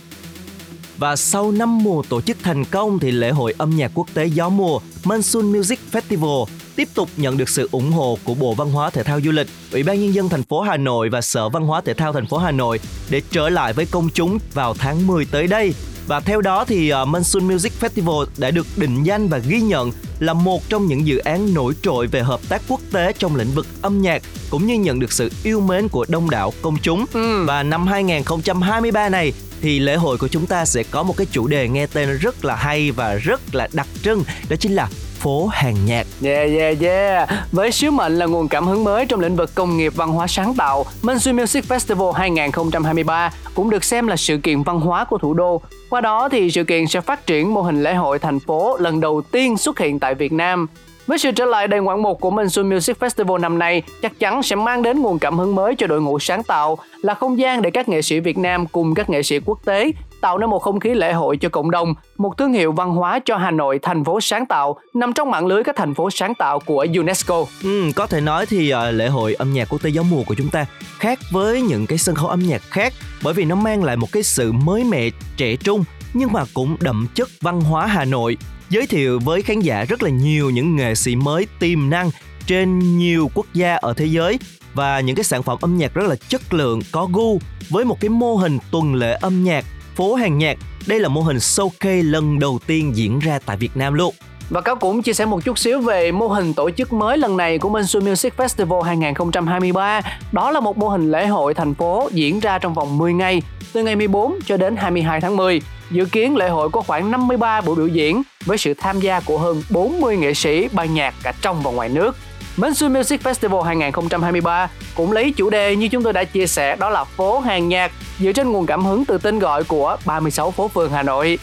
Và 0.99 1.17
sau 1.17 1.53
5 1.53 1.79
mùa 1.79 2.03
tổ 2.09 2.21
chức 2.21 2.37
thành 2.43 2.65
công 2.65 2.99
thì 2.99 3.11
lễ 3.11 3.31
hội 3.31 3.55
âm 3.59 3.71
nhạc 3.77 3.91
quốc 3.95 4.07
tế 4.15 4.27
gió 4.27 4.49
mùa 4.49 4.79
Monsoon 5.05 5.53
Music 5.53 5.79
Festival 5.93 6.45
tiếp 6.79 6.89
tục 6.95 7.09
nhận 7.17 7.37
được 7.37 7.49
sự 7.49 7.69
ủng 7.73 7.93
hộ 7.93 8.19
của 8.25 8.35
Bộ 8.35 8.55
Văn 8.55 8.71
hóa 8.71 8.91
Thể 8.91 9.03
thao 9.03 9.21
Du 9.21 9.31
lịch, 9.31 9.47
Ủy 9.73 9.83
ban 9.83 10.01
nhân 10.01 10.15
dân 10.15 10.29
thành 10.29 10.43
phố 10.43 10.61
Hà 10.61 10.77
Nội 10.77 11.09
và 11.09 11.21
Sở 11.21 11.49
Văn 11.49 11.67
hóa 11.67 11.81
Thể 11.81 11.95
thao 11.95 12.13
thành 12.13 12.27
phố 12.27 12.39
Hà 12.39 12.51
Nội 12.51 12.81
để 13.11 13.23
trở 13.31 13.49
lại 13.49 13.73
với 13.73 13.87
công 13.87 14.09
chúng 14.15 14.39
vào 14.55 14.75
tháng 14.75 15.07
10 15.07 15.25
tới 15.25 15.47
đây. 15.47 15.75
Và 16.07 16.21
theo 16.21 16.41
đó 16.41 16.65
thì 16.65 16.93
uh, 16.93 17.09
Monsoon 17.09 17.49
Music 17.49 17.73
Festival 17.81 18.27
đã 18.39 18.51
được 18.51 18.67
định 18.77 19.03
danh 19.03 19.29
và 19.29 19.39
ghi 19.39 19.61
nhận 19.61 19.91
là 20.19 20.33
một 20.33 20.69
trong 20.69 20.87
những 20.87 21.07
dự 21.07 21.19
án 21.19 21.55
nổi 21.55 21.75
trội 21.83 22.07
về 22.07 22.23
hợp 22.23 22.41
tác 22.49 22.63
quốc 22.69 22.81
tế 22.93 23.13
trong 23.19 23.37
lĩnh 23.37 23.51
vực 23.55 23.67
âm 23.83 24.03
nhạc 24.03 24.23
cũng 24.51 24.67
như 24.67 24.75
nhận 24.75 25.01
được 25.01 25.13
sự 25.13 25.31
yêu 25.45 25.61
mến 25.61 25.89
của 25.89 26.07
đông 26.09 26.31
đảo 26.31 26.53
công 26.63 26.77
chúng. 26.83 27.05
Ừ. 27.13 27.45
Và 27.45 27.63
năm 27.63 27.87
2023 27.87 29.09
này 29.09 29.33
thì 29.61 29.79
lễ 29.79 29.97
hội 29.97 30.19
của 30.19 30.29
chúng 30.29 30.47
ta 30.47 30.65
sẽ 30.65 30.83
có 30.83 31.03
một 31.03 31.17
cái 31.17 31.27
chủ 31.33 31.47
đề 31.47 31.69
nghe 31.69 31.87
tên 31.87 32.19
rất 32.19 32.45
là 32.45 32.57
hay 32.57 32.91
và 32.91 33.15
rất 33.15 33.55
là 33.55 33.69
đặc 33.73 33.87
trưng 34.03 34.25
đó 34.49 34.57
chính 34.61 34.73
là 34.73 34.89
phố 35.19 35.47
hàng 35.47 35.77
nhạc. 35.87 36.07
Yeah 36.23 36.51
yeah 36.59 36.81
yeah. 36.81 37.29
Với 37.53 37.73
sứ 37.73 37.91
mệnh 37.91 38.19
là 38.19 38.27
nguồn 38.27 38.49
cảm 38.49 38.67
hứng 38.67 38.85
mới 38.85 39.07
trong 39.07 39.21
lĩnh 39.21 39.37
vực 39.37 39.55
công 39.55 39.77
nghiệp 39.77 39.93
văn 39.97 40.13
hóa 40.13 40.27
sáng 40.27 40.55
tạo 40.55 40.85
Mansu 41.03 41.33
Music 41.33 41.65
Festival 41.65 42.13
2023 42.13 43.33
cũng 43.55 43.71
được 43.71 43.85
xem 43.85 44.07
là 44.07 44.17
sự 44.17 44.39
kiện 44.39 44.63
văn 44.63 44.81
hóa 44.81 45.05
của 45.05 45.19
thủ 45.19 45.35
đô. 45.35 45.61
Qua 45.91 46.01
đó 46.01 46.29
thì 46.29 46.51
sự 46.51 46.65
kiện 46.65 46.87
sẽ 46.87 47.01
phát 47.01 47.27
triển 47.27 47.55
mô 47.55 47.63
hình 47.63 47.83
lễ 47.83 47.95
hội 47.95 48.19
thành 48.19 48.41
phố 48.41 48.77
lần 48.77 49.01
đầu 49.01 49.23
tiên 49.23 49.59
xuất 49.59 49.79
hiện 49.79 49.99
tại 49.99 50.15
Việt 50.15 50.33
Nam. 50.33 50.67
Với 51.07 51.19
sự 51.19 51.31
trở 51.31 51.45
lại 51.45 51.69
đầy 51.69 51.81
ngoạn 51.81 52.03
mục 52.03 52.21
của 52.21 52.31
Minsu 52.31 52.63
Music 52.63 52.99
Festival 52.99 53.39
năm 53.39 53.59
nay, 53.59 53.83
chắc 54.03 54.19
chắn 54.19 54.43
sẽ 54.43 54.57
mang 54.57 54.83
đến 54.83 55.01
nguồn 55.01 55.19
cảm 55.19 55.39
hứng 55.39 55.55
mới 55.55 55.75
cho 55.75 55.87
đội 55.87 56.01
ngũ 56.01 56.19
sáng 56.19 56.43
tạo, 56.43 56.79
là 57.03 57.15
không 57.15 57.39
gian 57.39 57.63
để 57.63 57.71
các 57.71 57.89
nghệ 57.89 58.03
sĩ 58.03 58.21
Việt 58.21 58.39
Nam 58.39 58.67
cùng 58.67 58.95
các 58.95 59.11
nghệ 59.11 59.23
sĩ 59.23 59.39
quốc 59.45 59.59
tế 59.65 59.93
tạo 60.21 60.39
nên 60.39 60.51
một 60.51 60.59
không 60.59 60.81
khí 60.81 60.95
lễ 60.95 61.13
hội 61.13 61.37
cho 61.37 61.49
cộng 61.49 61.71
đồng, 61.71 61.95
một 62.19 62.39
thương 62.39 62.53
hiệu 62.53 62.73
văn 62.73 62.91
hóa 62.91 63.21
cho 63.25 63.37
Hà 63.37 63.51
Nội 63.51 63.79
thành 63.83 64.05
phố 64.05 64.21
sáng 64.21 64.47
tạo, 64.47 64.79
nằm 64.95 65.13
trong 65.13 65.31
mạng 65.31 65.47
lưới 65.47 65.65
các 65.65 65.77
thành 65.77 65.95
phố 65.95 66.11
sáng 66.11 66.35
tạo 66.35 66.59
của 66.59 66.87
UNESCO. 66.97 67.45
ừ, 67.63 67.83
có 67.97 68.07
thể 68.07 68.21
nói 68.21 68.47
thì 68.47 68.75
uh, 68.75 68.79
lễ 68.95 69.09
hội 69.09 69.35
âm 69.35 69.53
nhạc 69.53 69.69
quốc 69.69 69.83
tế 69.83 69.91
gió 69.91 70.03
mùa 70.03 70.23
của 70.27 70.35
chúng 70.35 70.49
ta 70.49 70.67
khác 70.99 71.19
với 71.31 71.63
những 71.63 71.87
cái 71.87 71.99
sân 71.99 72.15
khấu 72.15 72.29
âm 72.29 72.41
nhạc 72.41 72.63
khác 72.63 72.93
bởi 73.23 73.35
vì 73.35 73.45
nó 73.45 73.55
mang 73.55 73.85
lại 73.85 73.97
một 73.97 74.09
cái 74.13 74.23
sự 74.23 74.53
mới 74.53 74.85
mẻ 74.85 75.09
trẻ 75.37 75.57
trung 75.57 75.85
nhưng 76.15 76.33
mà 76.33 76.45
cũng 76.55 76.77
đậm 76.81 77.07
chất 77.15 77.29
văn 77.41 77.61
hóa 77.61 77.87
Hà 77.87 78.05
Nội 78.05 78.37
giới 78.71 78.87
thiệu 78.87 79.19
với 79.25 79.43
khán 79.43 79.61
giả 79.61 79.85
rất 79.85 80.03
là 80.03 80.11
nhiều 80.11 80.51
những 80.51 80.77
nghệ 80.77 80.95
sĩ 80.95 81.17
mới 81.17 81.47
tiềm 81.59 81.91
năng 81.91 82.11
trên 82.47 82.99
nhiều 82.99 83.31
quốc 83.35 83.47
gia 83.55 83.77
ở 83.77 83.95
thế 83.95 84.07
giới 84.07 84.39
và 84.75 85.01
những 85.01 85.17
cái 85.17 85.25
sản 85.25 85.43
phẩm 85.43 85.59
âm 85.61 85.77
nhạc 85.77 85.95
rất 85.95 86.09
là 86.09 86.17
chất 86.29 86.55
lượng 86.55 86.81
có 86.93 87.09
gu 87.13 87.39
với 87.69 87.85
một 87.85 88.01
cái 88.01 88.09
mô 88.09 88.35
hình 88.35 88.59
tuần 88.71 88.95
lễ 88.95 89.13
âm 89.13 89.45
nhạc 89.45 89.65
phố 89.99 90.15
hàng 90.15 90.39
nhạc 90.39 90.59
đây 90.87 91.01
là 91.01 91.09
mô 91.09 91.21
hình 91.21 91.37
showcase 91.37 92.11
lần 92.11 92.39
đầu 92.39 92.59
tiên 92.67 92.97
diễn 92.97 93.19
ra 93.19 93.39
tại 93.47 93.57
Việt 93.57 93.71
Nam 93.75 93.95
luôn 93.95 94.15
Và 94.51 94.61
Cáo 94.61 94.77
cũng 94.77 95.03
chia 95.03 95.13
sẻ 95.13 95.25
một 95.25 95.45
chút 95.45 95.59
xíu 95.59 95.81
về 95.81 96.13
mô 96.13 96.29
hình 96.29 96.55
tổ 96.55 96.71
chức 96.71 96.93
mới 96.93 97.19
lần 97.19 97.37
này 97.37 97.59
của 97.59 97.69
Minsu 97.69 98.01
Music 98.01 98.35
Festival 98.37 98.81
2023. 98.81 100.01
Đó 100.33 100.51
là 100.51 100.61
một 100.61 100.79
mô 100.79 100.89
hình 100.89 101.11
lễ 101.11 101.27
hội 101.27 101.55
thành 101.55 101.75
phố 101.75 102.09
diễn 102.13 102.41
ra 102.41 102.59
trong 102.59 102.75
vòng 102.75 102.99
10 102.99 103.13
ngày, 103.13 103.43
từ 103.73 103.83
ngày 103.83 103.97
14 103.97 104.39
cho 104.47 104.57
đến 104.57 104.77
22 104.77 105.21
tháng 105.21 105.37
10. 105.37 105.63
Dự 105.91 106.05
kiến 106.05 106.37
lễ 106.37 106.49
hội 106.49 106.69
có 106.71 106.81
khoảng 106.81 107.11
53 107.11 107.61
buổi 107.61 107.77
biểu 107.77 107.87
diễn 107.87 108.23
với 108.45 108.59
sự 108.59 108.75
tham 108.75 109.01
gia 109.01 109.21
của 109.21 109.39
hơn 109.39 109.63
40 109.71 110.17
nghệ 110.17 110.35
sĩ 110.35 110.69
ban 110.73 110.95
nhạc 110.95 111.15
cả 111.23 111.33
trong 111.43 111.63
và 111.63 111.71
ngoài 111.71 111.89
nước. 111.89 112.17
Bến 112.59 112.75
Xuyên 112.75 112.93
Music 112.93 113.23
Festival 113.23 113.63
2023 113.63 114.71
cũng 114.95 115.13
lấy 115.13 115.33
chủ 115.37 115.51
đề 115.51 115.77
như 115.77 115.89
chúng 115.89 116.03
tôi 116.03 116.13
đã 116.13 116.25
chia 116.25 116.47
sẻ 116.47 116.77
đó 116.77 116.91
là 116.91 117.05
phố 117.05 117.41
hàng 117.41 117.69
nhạc 117.69 117.93
dựa 118.19 118.33
trên 118.33 118.51
nguồn 118.51 118.67
cảm 118.67 118.85
hứng 118.85 119.05
từ 119.05 119.19
tên 119.19 119.39
gọi 119.39 119.65
của 119.65 119.97
36 120.07 120.51
phố 120.51 120.69
phường 120.69 120.93
Hà 120.93 121.03
Nội. 121.03 121.39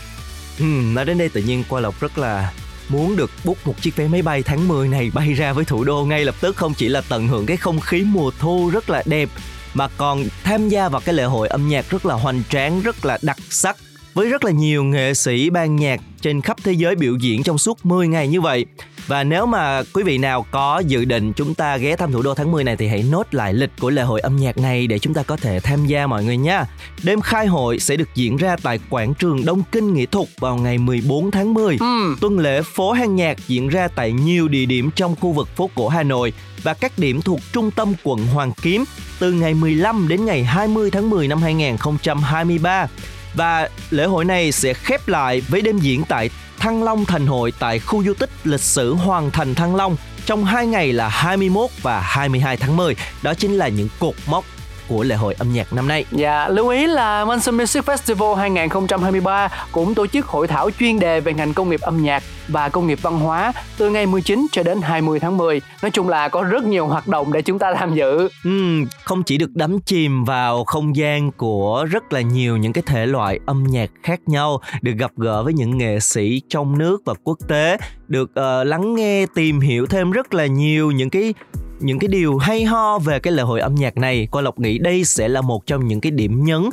ừ, 0.60 0.66
nói 0.66 1.06
đến 1.06 1.18
đây 1.18 1.30
tự 1.30 1.42
nhiên 1.42 1.64
Qua 1.70 1.82
Lộc 1.82 2.00
rất 2.02 2.18
là 2.18 2.52
muốn 2.90 3.16
được 3.16 3.32
book 3.44 3.68
một 3.68 3.82
chiếc 3.82 3.96
vé 3.96 4.08
máy 4.08 4.22
bay 4.22 4.44
tháng 4.44 4.68
10 4.68 4.88
này 4.88 5.12
bay 5.14 5.34
ra 5.34 5.54
với 5.54 5.66
thủ 5.66 5.84
đô 5.84 6.06
ngay 6.06 6.26
lập 6.26 6.36
tức 6.42 6.56
không 6.56 6.74
chỉ 6.74 6.88
là 6.88 7.02
tận 7.10 7.28
hưởng 7.28 7.46
cái 7.46 7.58
không 7.58 7.80
khí 7.80 8.06
mùa 8.08 8.32
thu 8.40 8.70
rất 8.74 8.90
là 8.90 9.04
đẹp 9.06 9.30
mà 9.74 9.88
còn 9.98 10.24
tham 10.44 10.70
gia 10.70 10.90
vào 10.90 11.02
cái 11.06 11.16
lễ 11.16 11.24
hội 11.24 11.48
âm 11.48 11.68
nhạc 11.70 11.90
rất 11.90 12.06
là 12.06 12.16
hoành 12.16 12.42
tráng, 12.50 12.82
rất 12.82 13.06
là 13.06 13.18
đặc 13.22 13.38
sắc 13.50 13.78
với 14.14 14.30
rất 14.30 14.46
là 14.46 14.52
nhiều 14.52 14.84
nghệ 14.84 15.14
sĩ 15.14 15.50
ban 15.50 15.76
nhạc 15.76 16.00
trên 16.22 16.42
khắp 16.42 16.58
thế 16.64 16.72
giới 16.72 16.96
biểu 16.96 17.16
diễn 17.16 17.44
trong 17.44 17.58
suốt 17.58 17.86
10 17.86 18.08
ngày 18.08 18.28
như 18.28 18.42
vậy. 18.42 18.66
Và 19.08 19.24
nếu 19.24 19.46
mà 19.46 19.84
quý 19.94 20.04
vị 20.04 20.18
nào 20.18 20.46
có 20.52 20.82
dự 20.88 21.06
định 21.06 21.34
chúng 21.34 21.54
ta 21.54 21.78
ghé 21.78 21.96
thăm 21.96 22.12
thủ 22.12 22.22
đô 22.22 22.34
tháng 22.34 22.52
10 22.52 22.64
này 22.64 22.76
thì 22.76 22.88
hãy 22.88 23.06
nốt 23.12 23.34
lại 23.34 23.54
lịch 23.54 23.70
của 23.80 23.90
lễ 23.90 24.02
hội 24.02 24.20
âm 24.20 24.36
nhạc 24.36 24.58
này 24.58 24.88
để 24.88 25.00
chúng 25.00 25.14
ta 25.14 25.24
có 25.24 25.38
thể 25.38 25.60
tham 25.60 25.86
gia 25.86 26.08
mọi 26.08 26.24
người 26.24 26.38
nha. 26.38 26.66
Đêm 27.04 27.22
khai 27.22 27.48
hội 27.48 27.80
sẽ 27.80 27.96
được 27.96 28.10
diễn 28.16 28.38
ra 28.38 28.56
tại 28.64 28.80
quảng 28.90 29.14
trường 29.14 29.46
Đông 29.46 29.64
Kinh 29.72 29.94
Nghệ 29.94 30.06
thuật 30.06 30.28
vào 30.40 30.56
ngày 30.56 30.78
14 30.78 31.32
tháng 31.32 31.54
10. 31.54 31.78
Ừm. 31.80 32.18
Tuần 32.22 32.40
lễ 32.40 32.62
phố 32.62 32.92
hàng 32.92 33.16
nhạc 33.16 33.48
diễn 33.48 33.70
ra 33.70 33.88
tại 33.88 34.12
nhiều 34.12 34.48
địa 34.48 34.66
điểm 34.66 34.90
trong 34.96 35.16
khu 35.16 35.32
vực 35.32 35.48
phố 35.56 35.70
cổ 35.76 35.88
Hà 35.88 36.04
Nội 36.04 36.34
và 36.64 36.74
các 36.74 36.92
điểm 36.98 37.22
thuộc 37.22 37.40
trung 37.54 37.72
tâm 37.72 37.94
quận 38.04 38.28
Hoàn 38.28 38.52
Kiếm 38.62 38.84
từ 39.20 39.32
ngày 39.32 39.54
15 39.54 40.08
đến 40.08 40.26
ngày 40.26 40.44
20 40.44 40.92
tháng 40.92 41.10
10 41.10 41.28
năm 41.28 41.42
2023. 41.42 42.88
Và 43.34 43.70
lễ 43.90 44.06
hội 44.06 44.26
này 44.26 44.52
sẽ 44.52 44.74
khép 44.74 45.08
lại 45.08 45.42
với 45.42 45.62
đêm 45.62 45.78
diễn 45.78 46.04
tại 46.08 46.30
Thăng 46.66 46.84
Long 46.84 47.06
Thành 47.06 47.28
Hội 47.28 47.54
tại 47.60 47.80
khu 47.80 48.04
du 48.04 48.14
tích 48.14 48.30
lịch 48.44 48.62
sử 48.62 48.94
Hoàng 48.94 49.32
Thành 49.32 49.56
Thăng 49.56 49.76
Long 49.76 49.96
trong 50.26 50.46
hai 50.46 50.68
ngày 50.68 50.94
là 50.94 51.10
21 51.10 51.70
và 51.82 52.00
22 52.00 52.58
tháng 52.58 52.78
10. 52.78 52.96
Đó 53.22 53.34
chính 53.34 53.58
là 53.58 53.68
những 53.68 53.88
cột 54.00 54.16
mốc 54.28 54.46
của 54.88 55.04
lễ 55.04 55.16
hội 55.16 55.34
âm 55.34 55.54
nhạc 55.54 55.74
năm 55.74 55.88
nay. 55.88 56.06
Dạ, 56.12 56.48
lưu 56.48 56.70
ý 56.70 56.88
là 56.88 57.26
Monsoon 57.26 57.58
Music 57.58 57.84
Festival 57.84 58.36
2023 58.36 59.50
cũng 59.72 59.96
tổ 59.96 60.08
chức 60.08 60.26
hội 60.26 60.48
thảo 60.48 60.70
chuyên 60.80 61.00
đề 61.00 61.20
về 61.20 61.34
ngành 61.34 61.54
công 61.54 61.70
nghiệp 61.70 61.82
âm 61.82 62.04
nhạc 62.04 62.24
và 62.48 62.70
công 62.70 62.88
nghiệp 62.88 63.00
văn 63.02 63.20
hóa 63.20 63.54
từ 63.78 63.90
ngày 63.90 64.06
19 64.06 64.48
cho 64.52 64.64
đến 64.64 64.82
20 64.82 65.20
tháng 65.20 65.38
10. 65.38 65.62
Nói 65.82 65.92
chung 65.92 66.10
là 66.10 66.28
có 66.28 66.42
rất 66.44 66.64
nhiều 66.64 66.88
hoạt 66.88 67.08
động 67.08 67.34
để 67.34 67.42
chúng 67.42 67.60
ta 67.60 67.74
tham 67.74 67.96
dự. 67.96 68.30
Ừm, 68.44 68.86
không 69.04 69.24
chỉ 69.24 69.38
được 69.38 69.56
đắm 69.56 69.80
chìm 69.80 70.24
vào 70.24 70.64
không 70.64 70.96
gian 70.96 71.32
của 71.32 71.86
rất 71.92 72.14
là 72.14 72.22
nhiều 72.22 72.58
những 72.58 72.74
cái 72.74 72.84
thể 72.86 73.06
loại 73.06 73.40
âm 73.46 73.64
nhạc 73.64 73.90
khác 74.04 74.20
nhau, 74.26 74.62
được 74.82 74.94
gặp 74.98 75.12
gỡ 75.18 75.44
với 75.44 75.54
những 75.54 75.78
nghệ 75.78 76.00
sĩ 76.00 76.42
trong 76.50 76.78
nước 76.78 77.02
và 77.06 77.14
quốc 77.24 77.38
tế, 77.48 77.78
được 78.08 78.32
ờ, 78.36 78.64
lắng 78.64 78.96
nghe 78.96 79.26
tìm 79.36 79.60
hiểu 79.60 79.86
thêm 79.86 80.12
rất 80.12 80.34
là 80.34 80.46
nhiều 80.46 80.92
những 80.92 81.10
cái 81.10 81.34
những 81.80 82.00
cái 82.00 82.08
điều 82.08 82.38
hay 82.38 82.64
ho 82.64 83.00
về 83.00 83.20
cái 83.20 83.34
lễ 83.34 83.44
hội 83.44 83.60
âm 83.60 83.76
nhạc 83.76 83.98
này. 83.98 84.28
Qua 84.32 84.42
Lộc 84.42 84.60
nghĩ 84.60 84.78
đây 84.78 85.04
sẽ 85.04 85.28
là 85.28 85.42
một 85.42 85.66
trong 85.66 85.88
những 85.88 86.02
cái 86.02 86.12
điểm 86.12 86.44
nhấn 86.44 86.70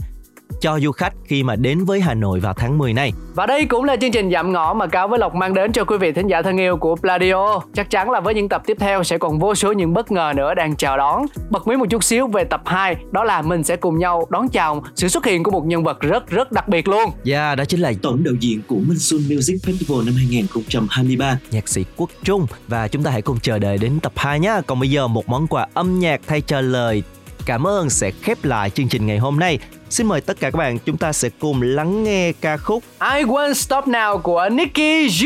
cho 0.60 0.80
du 0.80 0.92
khách 0.92 1.12
khi 1.24 1.42
mà 1.42 1.56
đến 1.56 1.84
với 1.84 2.00
Hà 2.00 2.14
Nội 2.14 2.40
vào 2.40 2.54
tháng 2.54 2.78
10 2.78 2.92
này. 2.92 3.12
Và 3.34 3.46
đây 3.46 3.64
cũng 3.64 3.84
là 3.84 3.96
chương 3.96 4.12
trình 4.12 4.30
dặm 4.30 4.52
ngõ 4.52 4.74
mà 4.74 4.86
Cáo 4.86 5.08
với 5.08 5.18
Lộc 5.18 5.34
mang 5.34 5.54
đến 5.54 5.72
cho 5.72 5.84
quý 5.84 5.98
vị 5.98 6.12
thính 6.12 6.26
giả 6.26 6.42
thân 6.42 6.56
yêu 6.56 6.76
của 6.76 6.96
Pladio. 6.96 7.60
Chắc 7.74 7.90
chắn 7.90 8.10
là 8.10 8.20
với 8.20 8.34
những 8.34 8.48
tập 8.48 8.62
tiếp 8.66 8.76
theo 8.80 9.04
sẽ 9.04 9.18
còn 9.18 9.38
vô 9.38 9.54
số 9.54 9.72
những 9.72 9.94
bất 9.94 10.12
ngờ 10.12 10.32
nữa 10.36 10.54
đang 10.54 10.76
chào 10.76 10.96
đón. 10.98 11.22
Bật 11.50 11.66
mí 11.66 11.76
một 11.76 11.86
chút 11.90 12.04
xíu 12.04 12.26
về 12.26 12.44
tập 12.44 12.62
2, 12.64 12.96
đó 13.10 13.24
là 13.24 13.42
mình 13.42 13.64
sẽ 13.64 13.76
cùng 13.76 13.98
nhau 13.98 14.26
đón 14.30 14.48
chào 14.48 14.82
sự 14.94 15.08
xuất 15.08 15.26
hiện 15.26 15.42
của 15.42 15.50
một 15.50 15.66
nhân 15.66 15.84
vật 15.84 16.00
rất 16.00 16.30
rất 16.30 16.52
đặc 16.52 16.68
biệt 16.68 16.88
luôn. 16.88 17.10
Yeah, 17.24 17.58
đó 17.58 17.64
chính 17.64 17.80
là 17.80 17.92
tổng 18.02 18.24
đạo 18.24 18.34
diễn 18.40 18.60
của 18.66 18.76
Minh 18.76 18.98
Xuân 18.98 19.20
Music 19.30 19.56
Festival 19.56 20.04
năm 20.04 20.14
2023. 20.16 21.38
nhạc 21.50 21.68
sĩ 21.68 21.84
Quốc 21.96 22.10
Trung 22.24 22.46
và 22.68 22.88
chúng 22.88 23.02
ta 23.02 23.10
hãy 23.10 23.22
cùng 23.22 23.38
chờ 23.42 23.58
đợi 23.58 23.78
đến 23.78 24.00
tập 24.02 24.12
2 24.16 24.40
nhé. 24.40 24.60
Còn 24.66 24.80
bây 24.80 24.90
giờ 24.90 25.08
một 25.08 25.28
món 25.28 25.46
quà 25.46 25.66
âm 25.74 25.98
nhạc 25.98 26.20
thay 26.26 26.40
cho 26.40 26.60
lời 26.60 27.02
cảm 27.46 27.66
ơn 27.66 27.90
sẽ 27.90 28.10
khép 28.10 28.44
lại 28.44 28.70
chương 28.70 28.88
trình 28.88 29.06
ngày 29.06 29.18
hôm 29.18 29.38
nay. 29.38 29.58
Xin 29.92 30.06
mời 30.06 30.20
tất 30.20 30.40
cả 30.40 30.50
các 30.50 30.58
bạn 30.58 30.78
chúng 30.78 30.96
ta 30.96 31.12
sẽ 31.12 31.28
cùng 31.38 31.62
lắng 31.62 32.04
nghe 32.04 32.32
ca 32.32 32.56
khúc 32.56 32.82
I 33.00 33.22
Won't 33.22 33.54
Stop 33.54 33.84
Now 33.84 34.18
của 34.18 34.48
Nicky 34.52 35.08
G. 35.08 35.24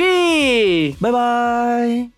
Bye 1.00 1.12
bye. 1.12 2.15